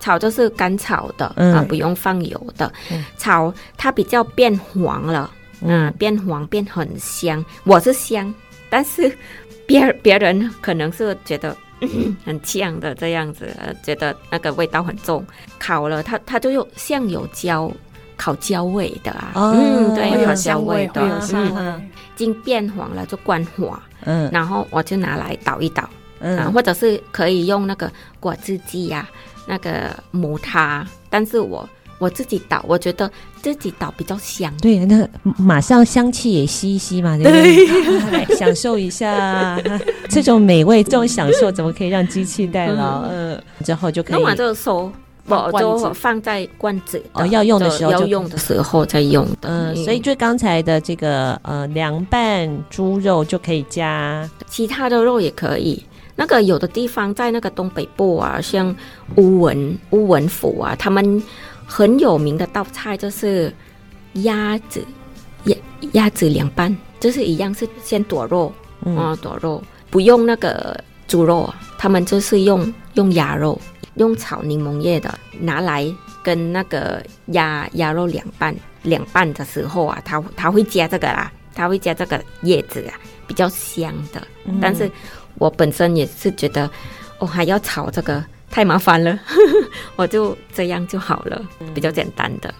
[0.00, 8.32] 炒就是干炒的，嗯、啊，不用放油的，嗯、炒它比较变黄了，嗯，变黄变很香，我是香，
[8.70, 9.16] 但是
[9.66, 15.24] 别别人可能是觉得、嗯、很呛的这样子，觉得那个味道很重，
[15.58, 17.70] 烤了它它就有像有焦
[18.16, 23.78] 烤焦味的啊，哦、嗯，对，烤焦味的，嗯，已经变黄了就关火。
[24.06, 25.88] 嗯，然后我就拿来捣一捣，
[26.20, 29.08] 嗯、啊，或者是可以用那个果汁机呀，
[29.46, 30.86] 那个磨它。
[31.10, 34.52] 但是我我自己捣，我觉得自己捣比较香。
[34.58, 38.10] 对，那马上香气也吸一吸嘛，对不对？
[38.10, 39.60] 来 享受一下
[40.08, 43.02] 这种美味，这种享受怎么可以让机器代劳？
[43.10, 44.12] 嗯，之后就可以。
[44.14, 44.90] 弄完就收。
[45.26, 49.48] 我就放在罐子哦，要用的时候要用的时候再用的。
[49.48, 55.82] 嗯，所以就刚才的这个呃凉拌猪肉就可以加其他的肉也可以。
[56.16, 58.74] 那个有的地方在那个东北部啊，像
[59.16, 61.22] 乌文乌文府啊，他们
[61.66, 63.52] 很有名的道菜就是
[64.14, 64.84] 鸭子
[65.44, 65.56] 鸭
[65.92, 68.52] 鸭子凉拌，就是一样是先剁肉
[68.96, 73.60] 啊剁肉，不用那个猪肉，他们就是用用鸭肉。
[73.96, 75.86] 用炒柠檬叶的拿来
[76.20, 82.98] 跟那个鸭鸭肉凉拌，凉拌的时候啊，它它会加这个啦，它会加这个叶子啊，
[83.28, 84.20] 比较香的。
[84.46, 84.90] 嗯、但是
[85.38, 86.68] 我本身也是觉得，
[87.18, 89.18] 我、哦、还要炒这个太麻烦了，
[89.96, 91.42] 我就这样就好了，
[91.74, 92.52] 比较简单的。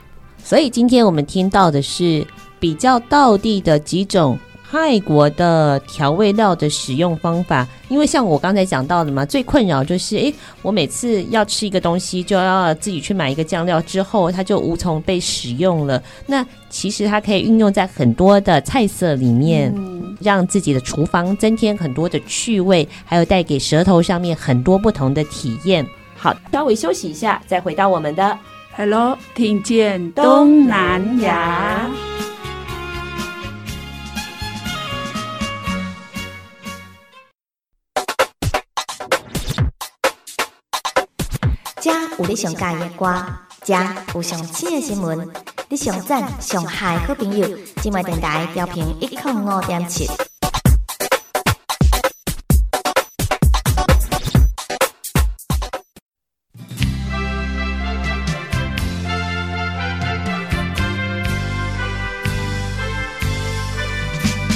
[0.43, 2.27] 所以今天我们听到的是
[2.59, 4.39] 比较道地的几种。
[4.71, 16.03] 泰国的调味料的使用方法，因为像我刚才讲到的嘛，最困扰就是，诶，我每次要吃一个东西，就要自己去买一个酱料，之后它就无从被使用了。
[16.27, 25.87] 那其实它可以运用在很多的菜色里面，嗯、让自己的厨房增添很多的趣味，还有带给舌头上面很多不同的体验。
[26.17, 28.37] 好，稍微休息一下，再回到我们的
[28.77, 31.89] Hello，听见东南亚。
[41.85, 43.15] 这有你上喜欢的歌，
[43.63, 43.75] 这
[44.15, 45.29] 有上新的新闻，
[45.69, 47.47] 你上赞上嗨好朋友，
[47.83, 50.09] 今麦电台调频一点五点七。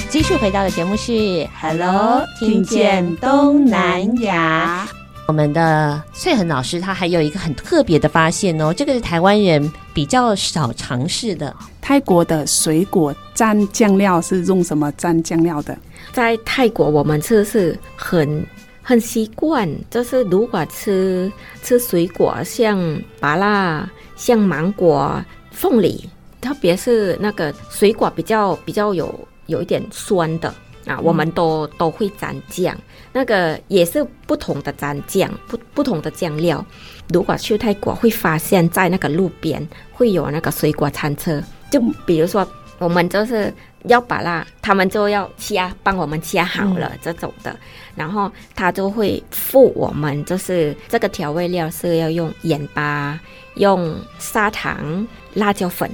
[0.09, 4.89] 继续回到的节目是 Hello，听见东南亚。
[5.29, 11.55] 我们的翠恒老师他还有一个很特别的发现哦，这个是台湾人比较少尝试的。
[11.79, 15.77] 泰国的水果蘸酱料是用什么蘸酱料的？
[16.13, 18.43] 在泰国我们吃是很
[18.81, 26.09] 很习惯，就是如果吃吃水果，像芭乐、像芒果、凤梨，
[26.41, 29.13] 特别是那个水果比较比较有
[29.45, 30.51] 有一点酸的。
[30.85, 32.75] 啊，我们都都会蘸酱，
[33.11, 36.63] 那个也是不同的蘸酱，不不同的酱料。
[37.09, 41.41] 如果去泰国，会发现在那个路边会有那个水果餐车，
[41.71, 43.51] 就比如说我们就是
[43.85, 47.55] 要把辣，他们就要切，帮我们切好了这种的，
[47.95, 53.19] 然后他就会付我们，就是这个调味料是要用盐巴、
[53.55, 55.89] 用砂糖、辣椒粉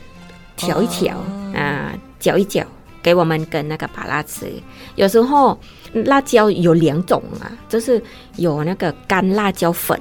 [0.58, 1.16] 调一调
[1.54, 2.66] 啊，搅一搅。
[3.02, 4.52] 给我们跟那个把辣吃，
[4.96, 5.56] 有时候
[6.04, 8.02] 辣椒有两种啊，就是
[8.36, 10.00] 有那个干辣椒粉，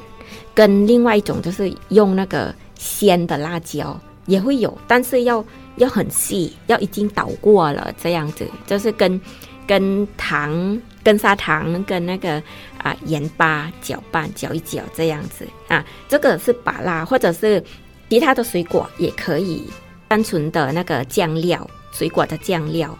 [0.54, 5.44] 跟另外一种就是用那个鲜的辣椒也会有，但是要
[5.76, 9.20] 要很细，要已经捣过了这样子，就是跟
[9.66, 12.42] 跟糖、跟砂糖、跟那个
[12.78, 17.62] 啊盐巴搅拌搅一搅这样子啊，这个是把辣或者是
[18.10, 19.64] 其他的水果也可以。
[20.06, 22.96] 单纯的那个酱料，水果的酱料，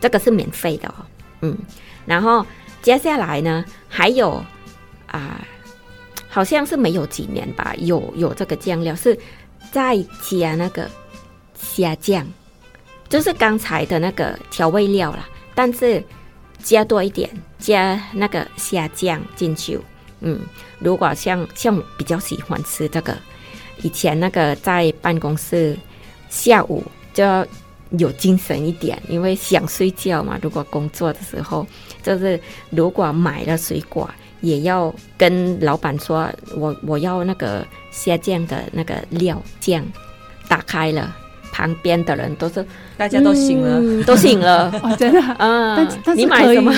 [0.00, 0.94] 这个是免费的哦。
[1.42, 1.56] 嗯，
[2.06, 2.46] 然后
[2.80, 4.42] 接下来呢，还有
[5.08, 5.44] 啊、
[6.28, 9.18] 好像是没有几年吧，有有这个酱料是
[9.72, 10.88] 再加那个
[11.54, 12.26] 虾酱，
[13.08, 16.02] 就是刚才的那个调味料啦，但是
[16.62, 19.78] 加多一点，加那个虾酱进去。
[20.20, 20.40] 嗯，
[20.78, 23.16] 如果像像我比较喜欢吃这个，
[23.82, 25.76] 以前那个在办公室
[26.28, 26.82] 下午
[27.14, 27.24] 就
[27.98, 30.38] 有精神一点，因为想睡觉嘛。
[30.42, 31.66] 如果工作的时候，
[32.02, 32.38] 就是
[32.70, 34.08] 如果买了水果，
[34.40, 39.84] 也要跟老板说，我我要那个虾酱的那个料酱，
[40.48, 41.14] 打开了，
[41.52, 42.64] 旁边的人都是
[42.96, 45.76] 大家都醒了，嗯、都醒了， 哦、真的 啊！
[45.76, 46.72] 但但是你买什么？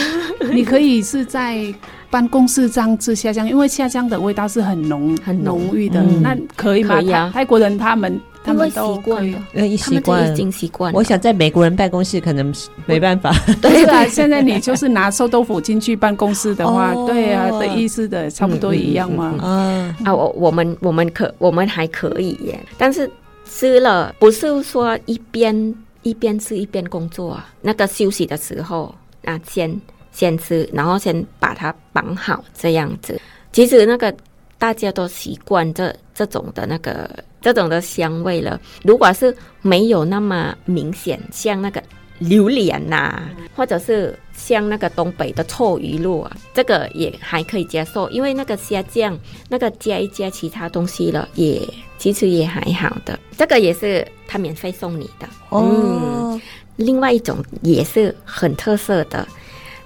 [0.52, 1.74] 你可以是在。
[2.10, 6.94] 办公室这样吃虾酱，因为虾酱的味道是很浓、很浓郁的，嗯、那可以吗？
[6.94, 7.30] 可以啊。
[7.34, 8.18] 泰国人他们
[8.48, 10.92] 他们都习惯了，因为习惯已经习惯。
[10.94, 12.52] 我想在美国人办公室可能
[12.86, 13.32] 没办法。
[13.60, 19.34] 对啊，现在你就是拿臭豆腐进去办公室的话，哦、对啊的意思的差不多一样嘛。
[19.34, 23.10] 嗯嗯嗯嗯、啊，我我们我们可我们还可以耶，但是
[23.44, 28.94] 吃了不是说一边一边吃一边工作啊，那个休息的时候
[29.24, 29.78] 啊先。
[30.10, 33.20] 先吃，然后先把它绑好，这样子。
[33.52, 34.12] 其实那个
[34.58, 37.08] 大家都习惯这这种的那个
[37.40, 38.60] 这种的香味了。
[38.82, 41.82] 如果是没有那么明显，像那个
[42.18, 49.16] 榴莲呐、啊，或者是像那个东北的臭鱼露啊，这个也还可以接受，因为那个虾酱
[49.48, 51.62] 那个加一加其他东西了，也
[51.96, 53.16] 其实也还好的。
[53.36, 55.28] 这个也是他免费送你的。
[55.50, 56.42] 哦、嗯，
[56.74, 59.24] 另外一种也是很特色的。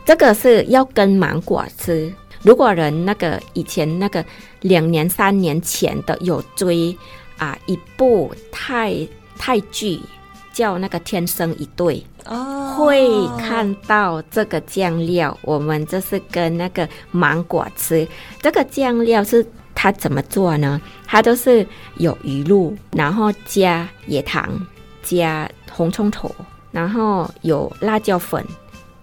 [0.07, 2.11] 这个是要跟芒果吃。
[2.43, 4.25] 如果人那个以前那个
[4.63, 6.97] 两年三年前的有追
[7.37, 8.97] 啊一部泰
[9.39, 10.01] 泰剧
[10.53, 11.97] 叫那个《天生一对》
[12.27, 13.09] 哦，会
[13.39, 15.37] 看到这个酱料。
[15.43, 18.07] 我们这是跟那个芒果吃。
[18.41, 19.45] 这个酱料是
[19.75, 20.81] 它怎么做呢？
[21.07, 24.49] 它都是有鱼露，然后加椰糖，
[25.03, 26.31] 加红葱头，
[26.71, 28.45] 然后有辣椒粉。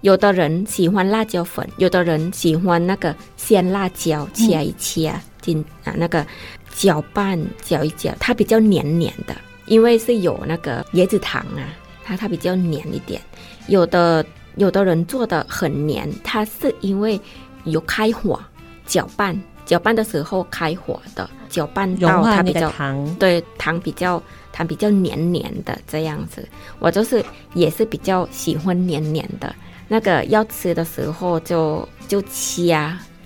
[0.02, 6.26] 有的人喜欢辣椒粉，有的人喜欢那个鲜辣椒，切一切进啊，那个
[6.74, 9.36] 搅拌搅一搅，它比较黏黏的，
[9.66, 11.68] 因为是有那个椰子糖啊，
[12.04, 13.22] 它它比较黏一点。
[13.68, 14.26] 有的
[14.56, 17.20] 有的人做的很黏，它是因为
[17.66, 18.40] 有开火
[18.86, 24.22] 搅拌，搅拌的时候开火的，搅拌到它比较糖，对糖比较
[24.54, 26.48] 糖比较黏黏的这样子。
[26.80, 27.24] 我就是
[27.54, 29.54] 也是比较喜欢黏黏的。
[29.90, 32.80] 那个要吃的时候就就切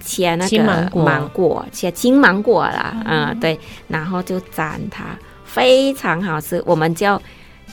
[0.04, 5.04] 切那个芒果，芒果切青芒果啦，嗯，嗯，对，然后就蘸它，
[5.46, 6.62] 非常好吃。
[6.66, 7.22] 我们叫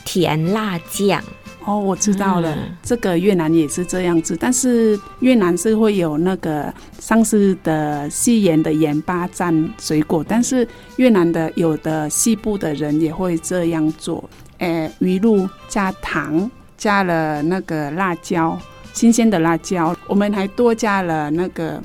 [0.05, 1.19] 甜辣酱。
[1.63, 14.27] 哦，我知道了，嗯、这个越南也是这样子，但是越南是会有那个上次的细盐的盐巴蘸水果，但是越南的有的西部的人也会这样做，
[14.57, 18.57] 诶，鱼露加糖，加了那个辣椒。
[18.93, 21.81] 新鲜的辣椒，我们还多加了那个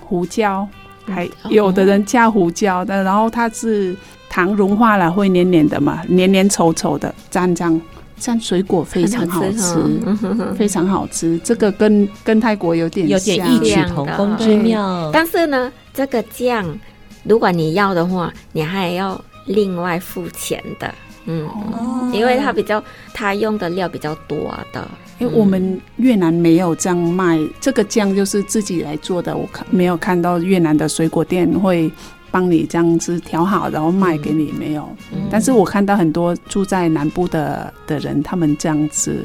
[0.00, 0.66] 胡椒，
[1.06, 3.96] 还有的人加胡椒的，然后它是
[4.28, 7.80] 糖融化了会黏黏的嘛，黏黏稠稠的，蘸酱。
[8.20, 9.82] 蘸水果非常好吃，
[10.54, 11.38] 非常好吃。
[11.42, 16.62] 这个跟跟泰国有点有点异曲同工之妙，但是呢，这个酱
[17.24, 24.86] 如果你要的话，你还要另外付钱的，嗯，哦、因为它比较它用的料比较多的。
[25.20, 29.36] 因为我们越南没有这样卖，这个酱就是自己来做的。
[29.36, 31.92] 我看没有看到越南的水果店会
[32.30, 34.88] 帮你这样子调好，然后卖给你，没有。
[35.30, 39.22] 但是我看到很多住在南部的的人，他们这样子，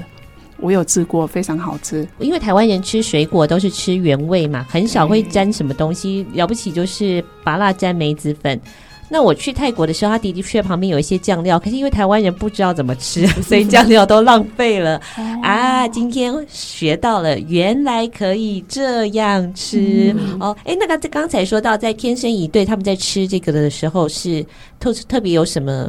[0.60, 2.06] 我有吃过，非常好吃。
[2.20, 8.60] 因为台湾人吃水果都是吃原味嘛，很少会沾什么东西，了不起就是拔辣沾梅子粉。
[9.08, 15.00] 那我去泰国的时候，他的确旁边有一些酱料，可是因为台湾人不知道怎么吃， 所以酱料都浪费了
[15.44, 15.88] 啊！
[15.90, 20.58] 今天学到了，原来可以这样吃、嗯、哦。
[20.66, 24.44] 哎，那个在刚才说到，在天生一对他们在吃这个的时候是
[24.80, 25.88] 特特别有什么？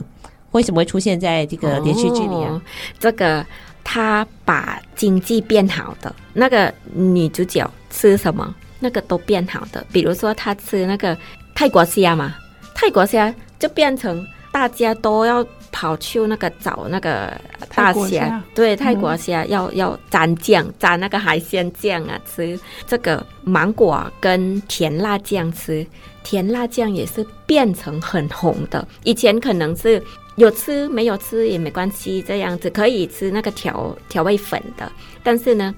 [0.53, 2.53] 为什么会出现在这个连续剧里啊？
[2.53, 2.63] 哦、
[2.99, 3.45] 这个
[3.83, 9.85] 他把经济变好的那个女主角吃什么，那个都变好的。
[9.91, 11.17] 比如说他吃那个
[11.55, 12.35] 泰国虾嘛。
[12.77, 17.33] 泰国虾就变成大家都要跑去那个找那个
[17.75, 22.59] 大虾，对，泰国虾要要蘸酱，蘸那个海鲜酱啊吃。
[22.87, 25.87] 这个芒果跟甜辣酱吃，
[26.23, 28.87] 甜辣酱也是变成很红的。
[29.05, 30.03] 以前可能是
[30.37, 34.91] 有吃没有吃也没关系，这样子可以吃那个调调味粉的。
[35.23, 35.75] 但是呢，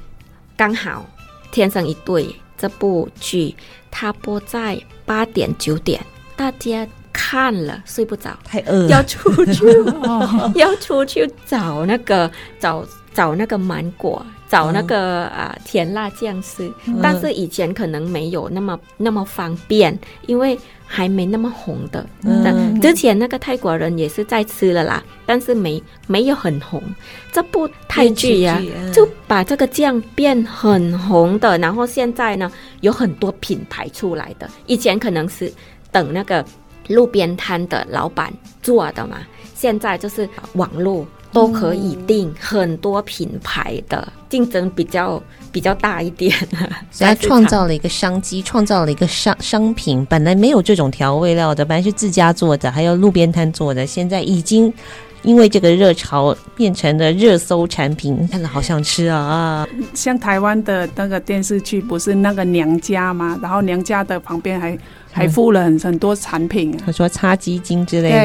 [0.57, 1.05] 刚好
[1.55, 2.25] 《天生一对》
[2.57, 3.55] 这部剧
[3.91, 6.01] 它播在八点九点，
[6.39, 6.89] 大家。
[7.21, 9.67] 看了睡不着，太饿了，要出去，
[10.55, 12.31] 要出去找那个
[12.61, 16.73] 找找那个芒果，找那个啊、呃、甜辣酱吃。
[17.03, 22.07] 但是以前可能没有那么那么方便，因为还没那么红的。
[22.23, 26.81] 嗯，之前那个泰国人也是在吃了啦，但是没没有很红。
[27.33, 28.63] 这部泰剧呀，
[28.93, 31.59] 就把这个酱变很红的。
[31.59, 35.53] 然后现在呢，有很多品牌出来的，以前可能是
[35.93, 36.45] 等那个。
[36.89, 38.33] 路边摊的老板
[38.63, 39.19] 做的嘛，
[39.55, 45.23] 现在就是网络都可以订很多品牌的，竞争比较
[45.53, 46.35] 比较大一点。
[46.91, 54.73] 所以他创造了一个商机，创造了一个商商品，本来没有这种调味料的，本来是自家做的，还有路边摊做的，现在已经
[55.25, 59.69] 因为这个热潮变成了热搜产品， 看着好想吃啊！
[59.93, 63.39] 像台湾的那个电视剧，不是那个娘家吗？
[63.43, 64.79] 然后娘家的旁边还。
[65.11, 68.19] 还付了很很多产品，他说擦鸡精之类的。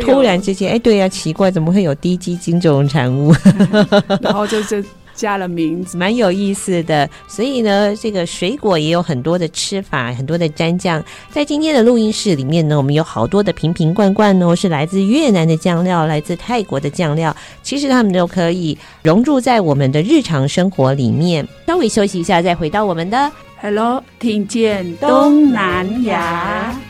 [0.02, 3.34] 突然之间，哎，对呀，奇怪，怎么会有低基精这种产物？
[4.20, 4.84] 然后就是。
[5.20, 7.08] 加了名字，蛮有意思的。
[7.28, 11.04] 所以呢，这个水果也有很多的吃法，很多的蘸酱。
[11.30, 17.36] 在今天的录音室里面呢，我们有好多的瓶瓶罐罐哦，是来自越南的酱料，来自泰国的酱料。
[17.62, 21.46] 其实他们都可以融入在我们的日常生活里面。
[21.66, 26.89] 稍微休息一下，再回到我们的 Hello，听见东南亚。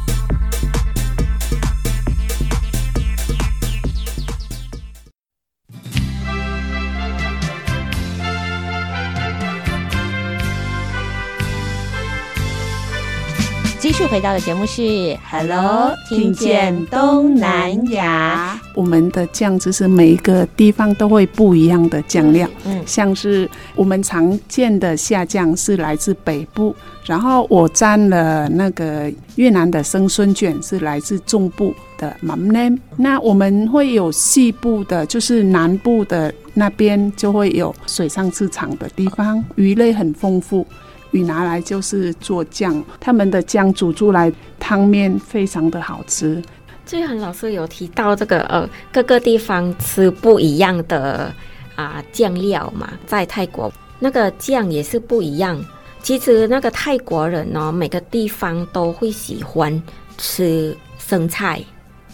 [13.81, 14.83] 继续回到的节目是
[15.27, 18.61] 《Hello，听见东南亚》。
[18.75, 26.75] 我们的酱汁是每一个地方都会不一样的酱料，嗯，像是我们常见的虾酱是来自北部，
[27.07, 32.77] 然后我沾了那个越南的生春卷是来自中部的 Mam Nam，。
[32.97, 40.67] 那我们会有西部的，就是南部的那边就会有水上市场的地方，鱼类很丰富。
[41.11, 46.41] 鱼拿来就是做酱，他们的酱煮出来汤面非常的好吃。
[46.85, 51.33] 最后老师有提到这个呃，各个地方吃不一样的
[51.75, 55.63] 啊酱料嘛，在泰国那个酱也是不一样。
[56.01, 59.81] 其实那个泰国人呢，每个地方都会喜欢
[60.17, 61.63] 吃生菜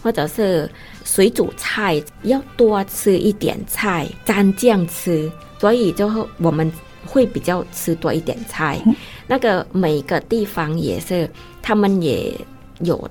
[0.04, 0.70] 或者是
[1.06, 6.72] 水煮菜，要多吃一点菜蘸酱吃，所以就我们。
[7.08, 8.80] 会比较吃多一点菜，
[9.26, 11.30] 那个每个地方也是，
[11.62, 12.34] 他们也
[12.82, 13.10] 有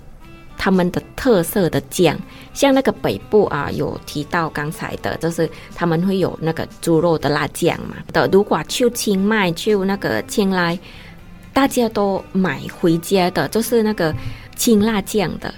[0.59, 2.16] 他们的特色的酱，
[2.55, 8.28] 像那个北部啊，有提到刚才的，就是他们会有那个猪肉的辣酱嘛的。
[8.32, 10.78] 如果去清迈去那个清莱，
[11.53, 14.14] 大家都买回家的，就是那个
[14.57, 15.53] 青辣酱的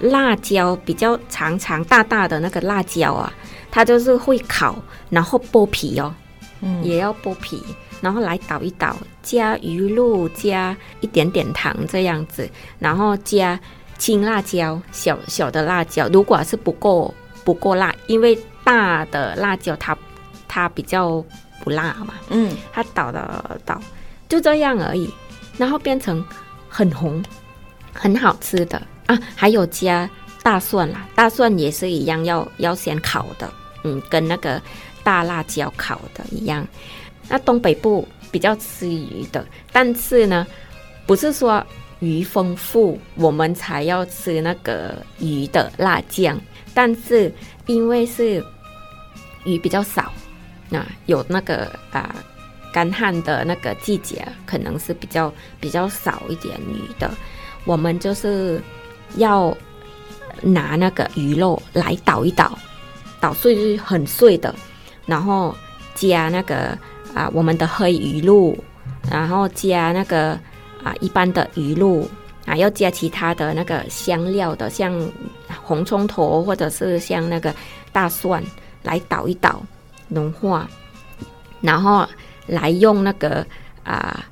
[0.00, 3.32] 辣椒，比较长长大大的那个辣椒啊，
[3.70, 4.76] 它就是会烤，
[5.10, 6.14] 然后剥皮哦。
[6.60, 7.62] 嗯，也要剥皮，
[8.00, 12.48] 然后来捣一捣，加鱼露，加一点点糖这样子，
[12.78, 13.58] 然后加
[13.96, 16.08] 青辣椒，小小的辣椒。
[16.08, 19.96] 如果是不够不够辣，因为大的辣椒它
[20.48, 21.24] 它比较
[21.62, 23.80] 不辣嘛，嗯，它捣的捣
[24.28, 25.08] 就这样而已，
[25.56, 26.24] 然后变成
[26.68, 27.22] 很红，
[27.92, 29.16] 很好吃的啊。
[29.36, 30.10] 还有加
[30.42, 33.48] 大蒜啦，大蒜也是一样要要先烤的，
[33.84, 34.60] 嗯，跟那个。
[35.08, 36.68] 大辣椒烤的一样，
[37.30, 39.42] 那东北部比较吃鱼的，
[39.72, 40.46] 但是呢，
[41.06, 41.66] 不是说
[42.00, 46.38] 鱼丰富我们才要吃那个鱼的辣酱，
[46.74, 47.32] 但是
[47.64, 48.44] 因为是
[49.44, 50.12] 鱼比较少，
[50.68, 52.14] 那有那个啊
[52.70, 57.10] 干旱的那个季节，可能是比较比较少一点鱼的，
[57.64, 58.60] 我们就是
[59.16, 59.56] 要
[60.42, 62.58] 拿那个鱼肉来捣一捣，
[63.18, 64.54] 捣碎是很碎的。
[65.08, 65.56] 然后
[65.94, 66.78] 加那个
[67.14, 68.56] 啊，我们的黑鱼露，
[69.10, 70.38] 然后加那个
[70.84, 72.08] 啊一般的鱼露
[72.44, 74.92] 啊，要加其他的那个香料的，像
[75.64, 77.52] 红葱头或者是像那个
[77.90, 78.44] 大蒜
[78.82, 79.62] 来捣一捣，
[80.08, 80.68] 融化，
[81.62, 82.06] 然后
[82.46, 83.44] 来用那个
[83.84, 84.24] 啊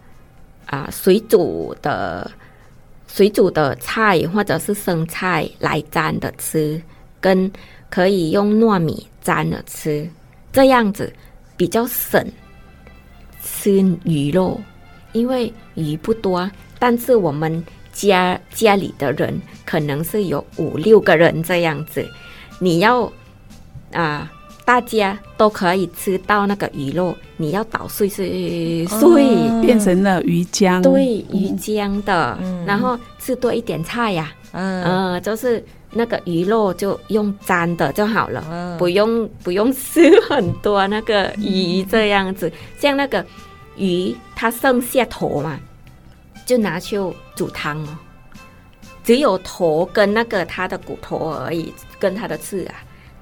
[0.66, 2.30] 啊水煮的
[3.08, 6.80] 水煮的菜或者是生菜来蘸的吃，
[7.20, 7.50] 跟
[7.88, 10.08] 可以用糯米蘸着吃，
[10.57, 11.12] 这样子
[11.54, 12.26] 比较省
[13.44, 14.59] 吃鱼肉，
[15.12, 17.62] 因为鱼不多，但是我们。
[17.96, 22.07] 家家里的人可能是有五六个人这样子，
[22.59, 23.04] 你要
[23.90, 24.30] 啊、呃，
[24.66, 35.64] 大家都可以吃到那个鱼肉，你要捣碎碎碎，哦、变成了鱼浆，对，鱼浆的，嗯、然后吃多一点菜呀、啊，嗯、呃，就是
[35.97, 43.24] 那个鱼肉就用粘的就好了，嗯、不用不用撕很多那个鱼这样子，像那个
[43.76, 45.59] 鱼它剩下头嘛。
[46.44, 46.97] 就拿去
[47.34, 47.99] 煮汤哦，
[49.03, 52.74] 只有头跟那个它的骨头而已，跟它的刺啊，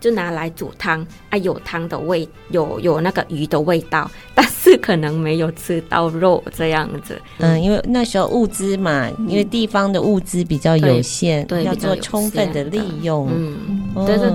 [0.04, 1.00] 就拿来煮汤
[1.30, 7.18] 啊，有汤的味，有有那个鱼的味道， 但是可能没有吃到肉这样子。
[7.38, 13.30] 嗯，因为那时候物资嘛，嗯、因为地方的物资比较有限，对，要做充分的利用。
[13.34, 14.30] 嗯，就、哦、是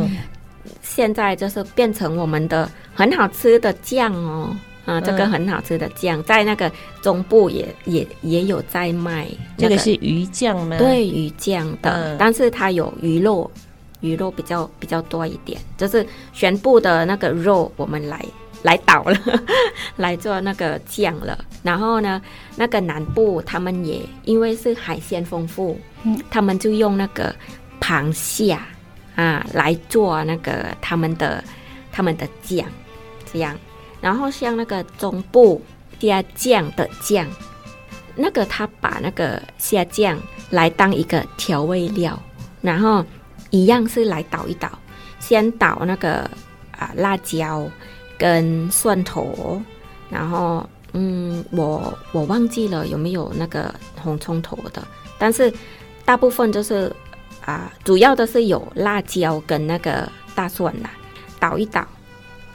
[0.81, 4.49] 现在就是变成我们的很好吃的酱哦。
[4.85, 6.71] 啊，这个很好吃的酱，嗯、在那个
[7.03, 9.69] 中部也也也有在卖、那个。
[9.69, 10.79] 这个是鱼酱吗？
[10.79, 13.51] 对，鱼酱的，嗯、但是它有鱼肉，
[14.01, 18.25] 鱼肉比较比较多一点，就是全部的那个肉我们来
[18.63, 19.17] 来倒了，
[19.97, 21.37] 来做那个酱了。
[21.63, 22.21] 然后呢，
[22.55, 27.35] 那个南部他们也因为是海鲜丰富，嗯、他们就用那个
[27.81, 28.57] 螃蟹
[29.15, 31.43] 啊来做那个他们的
[31.91, 32.65] 他们的酱，
[33.31, 33.57] 这样。
[34.01, 35.61] 然后像那个中部
[35.99, 37.27] 虾酱的酱，
[38.15, 40.17] 那个他把那个虾酱
[40.49, 42.17] 来当一个调味料，
[42.61, 43.05] 然后
[43.49, 44.69] 一样是来捣一捣，
[45.19, 46.29] 先捣那个
[46.71, 47.69] 啊辣椒
[48.17, 49.61] 跟蒜头，
[50.09, 54.85] 然后嗯我我忘记了有没有那个红葱头的，
[55.17, 55.51] 但是
[56.05, 56.93] 大部分就是
[57.45, 60.91] 啊主要的是有辣椒跟那个大蒜啦，
[61.39, 61.87] 捣一捣，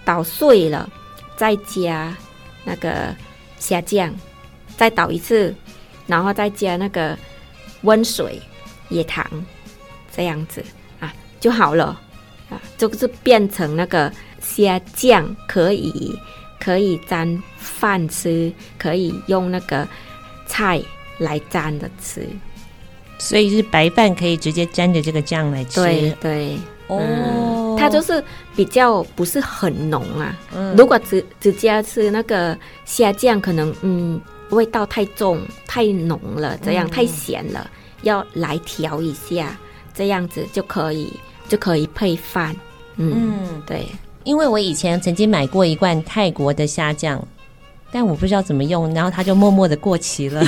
[0.05, 0.89] 捣碎了。
[1.37, 2.17] 再加
[2.63, 3.13] 那个
[3.59, 4.15] 虾酱，
[4.77, 5.53] 再捣一次，
[6.07, 7.19] 然后再加那个
[7.83, 8.41] 温水、
[8.91, 9.27] 椰糖，
[10.15, 10.65] 这样子
[11.45, 12.01] 就好了
[12.49, 16.19] 啊，就是变成那个虾酱，可以
[16.59, 19.87] 可以沾饭吃，可以用那个
[20.47, 20.81] 菜
[21.19, 22.27] 来沾着吃，
[23.19, 25.83] 所以是白饭可以直接沾着这个酱来吃。
[25.83, 26.59] 对对。
[26.87, 28.25] 哦、嗯，它就是
[28.57, 30.35] 比较不是很浓啊。
[30.55, 34.19] 嗯、如果直直接吃那个虾酱，可能嗯
[34.49, 37.71] 味道太重、太浓了，这样、嗯、太咸了，
[38.01, 39.59] 要来调一下，
[39.93, 41.13] 这样子就可以
[41.55, 42.55] 就可以配饭。
[42.97, 43.87] 嗯，嗯对，
[44.25, 47.25] 因为我以前曾经买过一罐泰国的虾酱，
[47.93, 50.43] 但我不知道怎么用，然后它就默默的过期了。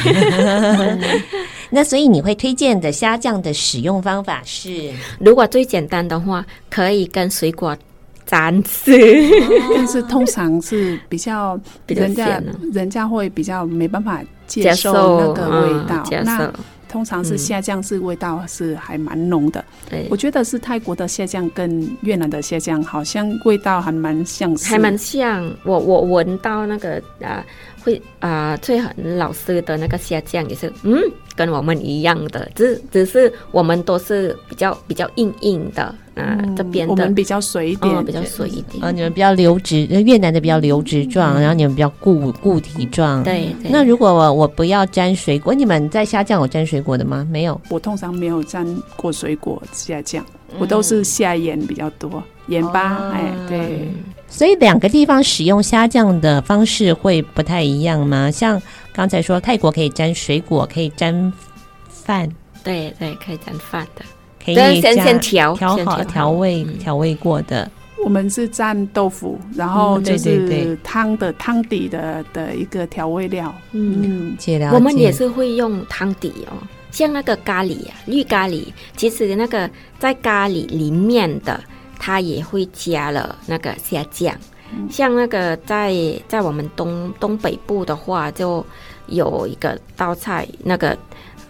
[1.70, 4.90] 那所以你会推荐的虾酱的使用方法是？
[5.20, 7.76] 如果最简单的话，可以跟水果
[8.24, 8.92] 沾吃，
[9.76, 12.42] 但是通常是比较人家
[12.72, 16.04] 人家会比较没办法接受那个味道。
[16.10, 16.52] 嗯、那
[16.88, 19.64] 通常是虾酱是味道是还蛮浓的。
[19.88, 25.50] 对，我觉得是泰国的虾酱跟越南的虾酱好像味道还蛮相似，还蛮像。
[25.64, 27.44] 我我闻到那个啊。
[27.86, 31.00] 会啊、呃，翠恒老师的那个虾酱也是，嗯，
[31.36, 43.54] 跟我们一样的，只只是我们都是比较比较硬硬的，啊、呃，这边的我们比较水一点，哦、比较水一点，啊，你们比较流质，越南的比较流质状，嗯、然后你们比较固固体状，对。
[43.62, 43.70] 对。
[43.70, 47.24] 那如果我我不要沾水果，你们在虾酱有沾水果的吗？
[47.30, 48.66] 没有，我通常没有沾
[48.96, 50.26] 过水果虾酱，
[50.58, 53.88] 我都是下盐比较多，盐巴，哦、哎，对。
[54.28, 58.30] 所以两个地方使用虾酱的方式会不太一样吗？
[58.30, 58.60] 像
[58.92, 61.32] 刚才说泰国可以沾水果，可以沾
[61.88, 62.28] 饭，
[62.62, 64.04] 对对，可以沾饭的，
[64.44, 67.70] 可以先先调调好调味调、嗯、味过的。
[68.04, 73.54] 我们是蘸豆腐，然后就是汤的汤底的的一个调味料。
[73.72, 76.52] 嗯，嗯我们也是会用汤底哦，
[76.90, 78.64] 像那个咖喱啊，绿咖喱，
[78.96, 81.58] 其实那个在咖喱里面的。
[81.98, 84.34] 它也会加了那个虾酱，
[84.72, 85.94] 嗯、像那个在
[86.28, 88.64] 在我们东东北部的话，就
[89.06, 90.96] 有一个道菜，那个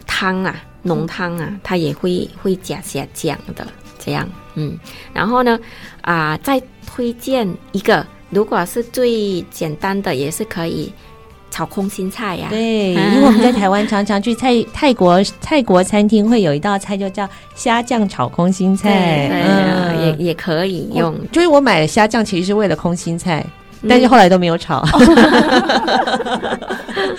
[0.07, 3.67] 汤啊，浓汤啊，它也会会加虾酱的，
[3.99, 4.79] 这样，嗯，
[5.13, 5.59] 然后呢，
[6.01, 10.93] 啊、呃，再推荐一个，如果是最简单的，也是可以
[11.57, 12.51] 炒空心菜呀、啊。
[12.51, 21.19] 对，因为我们在台湾常常去泰泰国泰国餐厅，会有一道菜就叫虾酱炒空心菜，嗯，也也可以用。
[21.33, 23.43] 就是我买的虾酱其实是为了空心菜，
[23.81, 24.85] 嗯、但是后来都没有炒。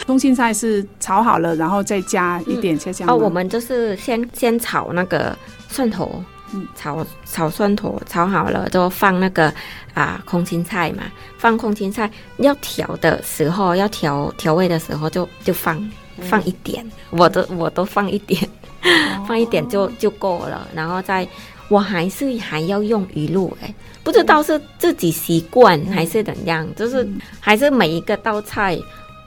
[0.06, 3.10] 空心菜是炒好了，然后再加一点虾酱、嗯。
[3.10, 5.36] 哦，我们就是先先炒那个
[5.68, 6.24] 蒜头。
[6.54, 9.54] 嗯，炒炒蒜头，炒好了就放那个
[9.94, 11.04] 啊空心菜嘛。
[11.38, 15.78] 放空心菜要调的时候，要调调味的时候就就放
[16.22, 18.42] 放一点，嗯、我都我都放一点，
[18.82, 20.68] 哦、放一点就就够了。
[20.74, 21.28] 然后再，
[21.68, 23.74] 我还是还要用鱼露哎，
[24.04, 27.08] 不知道是自己习惯还是怎样，嗯、就是
[27.42, 28.80] 还是每一个道菜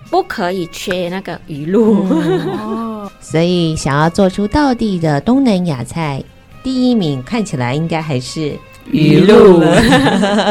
[0.08, 2.06] 不可以缺那个鱼露。
[2.10, 6.24] 嗯、哦， 所以想要做出道地的东南亚菜。
[6.62, 8.52] 第一名看起来应该还是
[8.90, 9.60] 鱼露，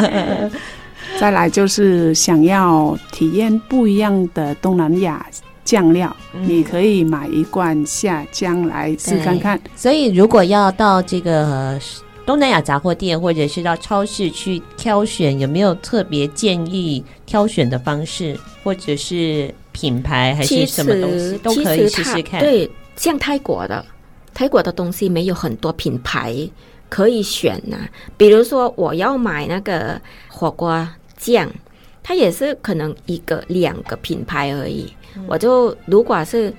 [1.19, 5.25] 再来就是想要体验不一样的东南亚
[5.65, 9.59] 酱料，嗯、你可以买一罐下酱来试看看。
[9.75, 11.79] 所以如果要到这个
[12.25, 22.39] 东南亚杂货店或者是到超市去挑选，有没有特别建议挑选的方式，或者是品牌还是什么东西都可以试试看？
[22.39, 23.83] 对，像泰国的。
[24.39, 26.49] 泰国的东西没有很多品牌
[26.87, 30.87] 可以选呐、啊，比如说我要买那个火锅
[31.17, 31.45] 酱，
[32.01, 34.93] 它也是可能一个两个品牌而已。
[35.17, 36.53] 嗯、我就如果是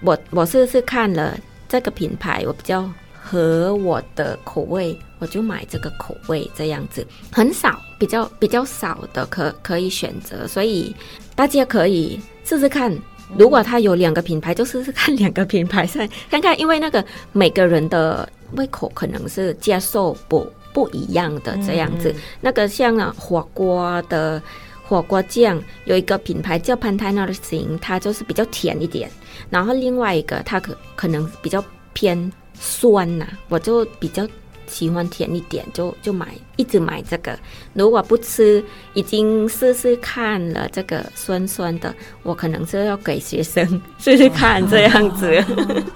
[0.00, 1.38] 我我试试看了
[1.68, 2.90] 这个品牌，我比较
[3.22, 10.92] 合我的口味，我就买这个口味这样子，很少比较比较少的可可以选择，所以
[11.36, 12.92] 大家可以试试看。
[13.36, 22.14] 如果他有两个品牌，就试试看两个品牌噻看看，因为那个每个人的胃口可能是接受不不一样的这样子。
[22.40, 24.40] 那个像啊火锅的
[24.86, 29.10] 火锅酱，有一个品牌叫潘泰纳的型，它就是比较甜一点。
[29.50, 34.26] 然后另外一个它可可能比较偏酸呐、啊，我就比较。
[34.66, 37.38] 喜欢甜一点就就买，一直买这个。
[37.72, 45.26] 如果不吃，已经试试看了这个酸酸的，我可能是要给学生试试看这样子，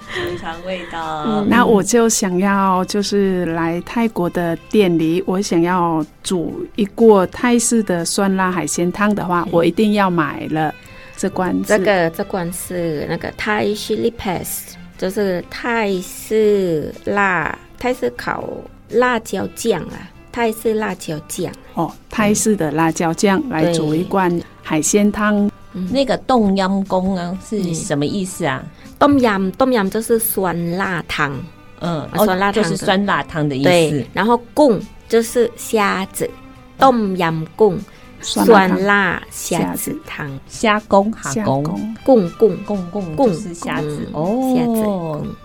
[0.09, 1.23] 非常味道。
[1.27, 10.73] 嗯、那我就想要，就是来泰国的店里，我想要煮一锅泰式的酸辣海鲜汤的话，我一定要买了
[11.17, 11.55] 这罐。
[11.63, 17.57] 这个这罐是那个泰 chili paste，就是泰式辣。
[17.79, 18.43] 泰式烤
[18.89, 24.29] 辣椒酱啊，泰式辣椒酱哦，泰式的辣椒酱来煮一罐
[24.61, 25.49] 海鲜汤。
[25.91, 28.63] 那个冻阴功啊是什么意思啊？
[28.97, 31.31] 冻阴冻阴就是酸辣汤，
[31.79, 34.05] 嗯，酸辣汤就是酸辣汤的意思。
[34.11, 36.29] 然后贡就是虾子，
[36.77, 37.79] 冻阴贡
[38.19, 41.63] 酸辣虾子汤，虾公虾公。
[42.03, 44.09] 贡贡贡贡就是虾子。
[44.11, 45.35] 哦，虾子。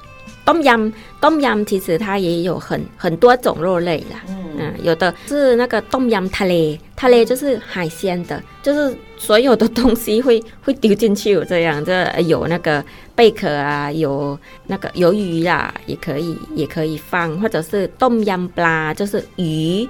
[0.44, 12.84] 冬阴冬阴其实它也有很很多种肉类啦，嗯，嗯，有的是那个冬阴塔嘞，塔嘞就是海鲜的，就是所有的东西会 会丢进去这样，这有那个
[13.14, 19.88] 贝壳啊，有那个鱿鱼啦，也可以也可以放，或者是冬阴啦，就是鱼，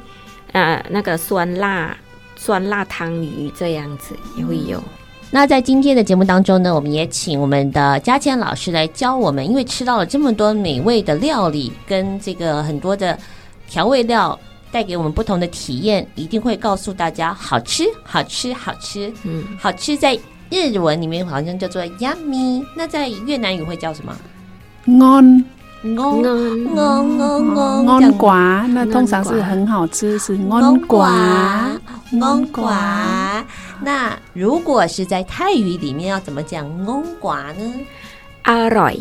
[0.52, 1.96] 呃，那个酸辣
[2.36, 4.78] 酸辣汤鱼这样子也会有。
[4.78, 5.03] 嗯
[5.35, 13.18] 那在今天的节目当中呢，我们也请我们的佳倩老师来教我们，因为吃到了这么多美味的料理，跟这个很多的
[13.68, 14.39] 调味料
[14.70, 19.12] 带给我们不同的体验，一定会告诉大家好吃，好吃，好吃。
[19.24, 20.16] 嗯，好吃在
[20.51, 24.16] 日文里面好像叫做 yummy，那在越南语会叫什么？
[24.87, 25.45] 安
[25.85, 31.11] 安安安安安瓜，那通常是很好吃，是安瓜
[32.22, 33.45] 安瓜。
[33.82, 37.74] 那如果是在泰语里面要怎么讲翁瓜呢？
[38.45, 38.99] 阿瑞，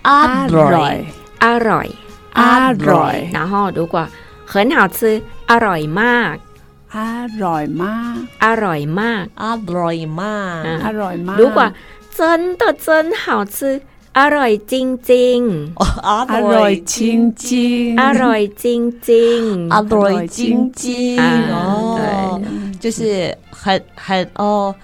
[0.00, 1.06] 阿瑞，
[1.40, 1.90] 阿瑞，
[2.32, 3.30] 阿瑞。
[3.30, 4.08] 然后如果
[4.46, 6.34] 很好吃，阿瑞妈，
[6.88, 10.24] 阿瑞妈，阿瑞妈，阿瑞妈，
[10.82, 11.36] 阿瑞妈。
[11.36, 11.70] 如果
[12.16, 13.78] 真的真好吃。
[14.12, 21.18] 阿瑞晶晶，阿瑞晶晶，阿瑞晶晶，阿瑞晶晶，
[21.50, 22.38] 哦，
[22.78, 24.74] 就是很很哦，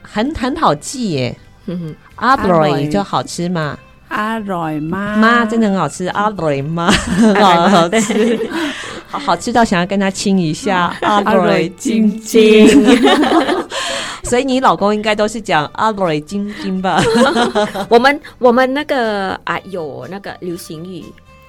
[0.00, 1.36] 很很好记耶。
[2.16, 5.16] 阿瑞就好吃嘛，阿瑞妈。
[5.16, 6.90] 妈真的很好吃，阿瑞妈。
[6.90, 8.48] 好好吃，
[9.08, 12.66] 好好吃到想要跟他亲一下， 阿瑞晶晶。
[14.24, 17.00] 所以你老公应该都是讲阿瑞晶晶吧？
[17.88, 21.04] 我们我们那个啊有那个流行语，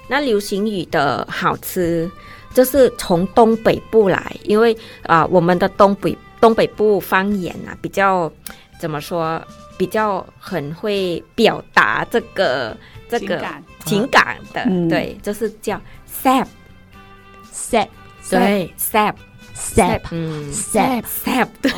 [0.08, 2.08] 那流行语的好吃
[2.52, 8.30] 就是从东北部来，因为啊我们的东北东北部方言啊，比较
[8.78, 9.42] 怎么说，
[9.78, 12.76] 比较很会表达这个
[13.08, 13.42] 这个
[13.84, 15.80] 情感的，对，就是叫
[16.22, 17.88] sap，sap，
[18.30, 19.14] 对，sap。
[19.56, 21.72] sap，嗯，sap，sap，对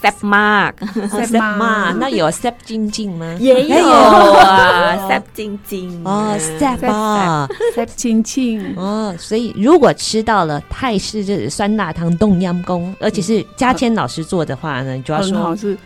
[0.00, 3.36] ，sap mark，sap mark，那有 sap 晶晶吗？
[3.40, 3.88] 也有。
[3.88, 15.76] 啊，sap 晶晶哦，sap 啊，sap 晶晶哦，所以如果吃到了泰式这酸辣汤冬阴功，而且是嘉谦老师做的话呢，你就要说是。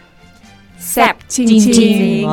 [0.84, 2.28] Sap 晶晶，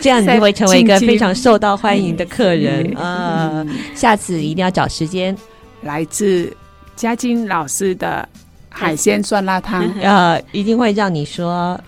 [0.00, 2.96] 这样你就会成为一个非常受到欢迎的客人。
[2.96, 3.66] 啊！
[3.96, 5.36] 下次一定要找时间。
[5.82, 6.54] 来自
[6.96, 8.28] 嘉金老师的
[8.68, 11.78] 海鲜酸辣汤， 呃，一定会让你说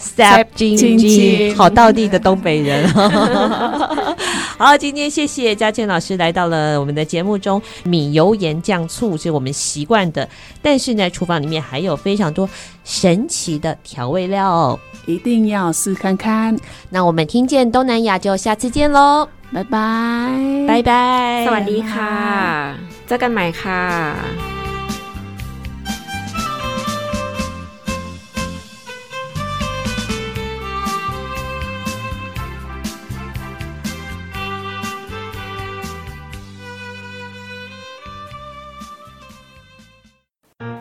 [0.00, 2.88] “step 金金”，好道地的东北人。
[4.58, 7.60] 好，今天谢谢嘉倩老师来到了我们的节目中。
[7.84, 10.28] 米油盐酱醋是我们习惯的，
[10.60, 12.48] 但是呢，厨房里面还有非常多
[12.84, 16.56] 神奇的调味料哦，一定要试看看。
[16.90, 21.06] 那我们听见东南亚就下次见喽， บายบายบา
[21.38, 22.14] ยสวัสดีค่ะ
[23.06, 23.82] เจอกันใหม่ค่ะ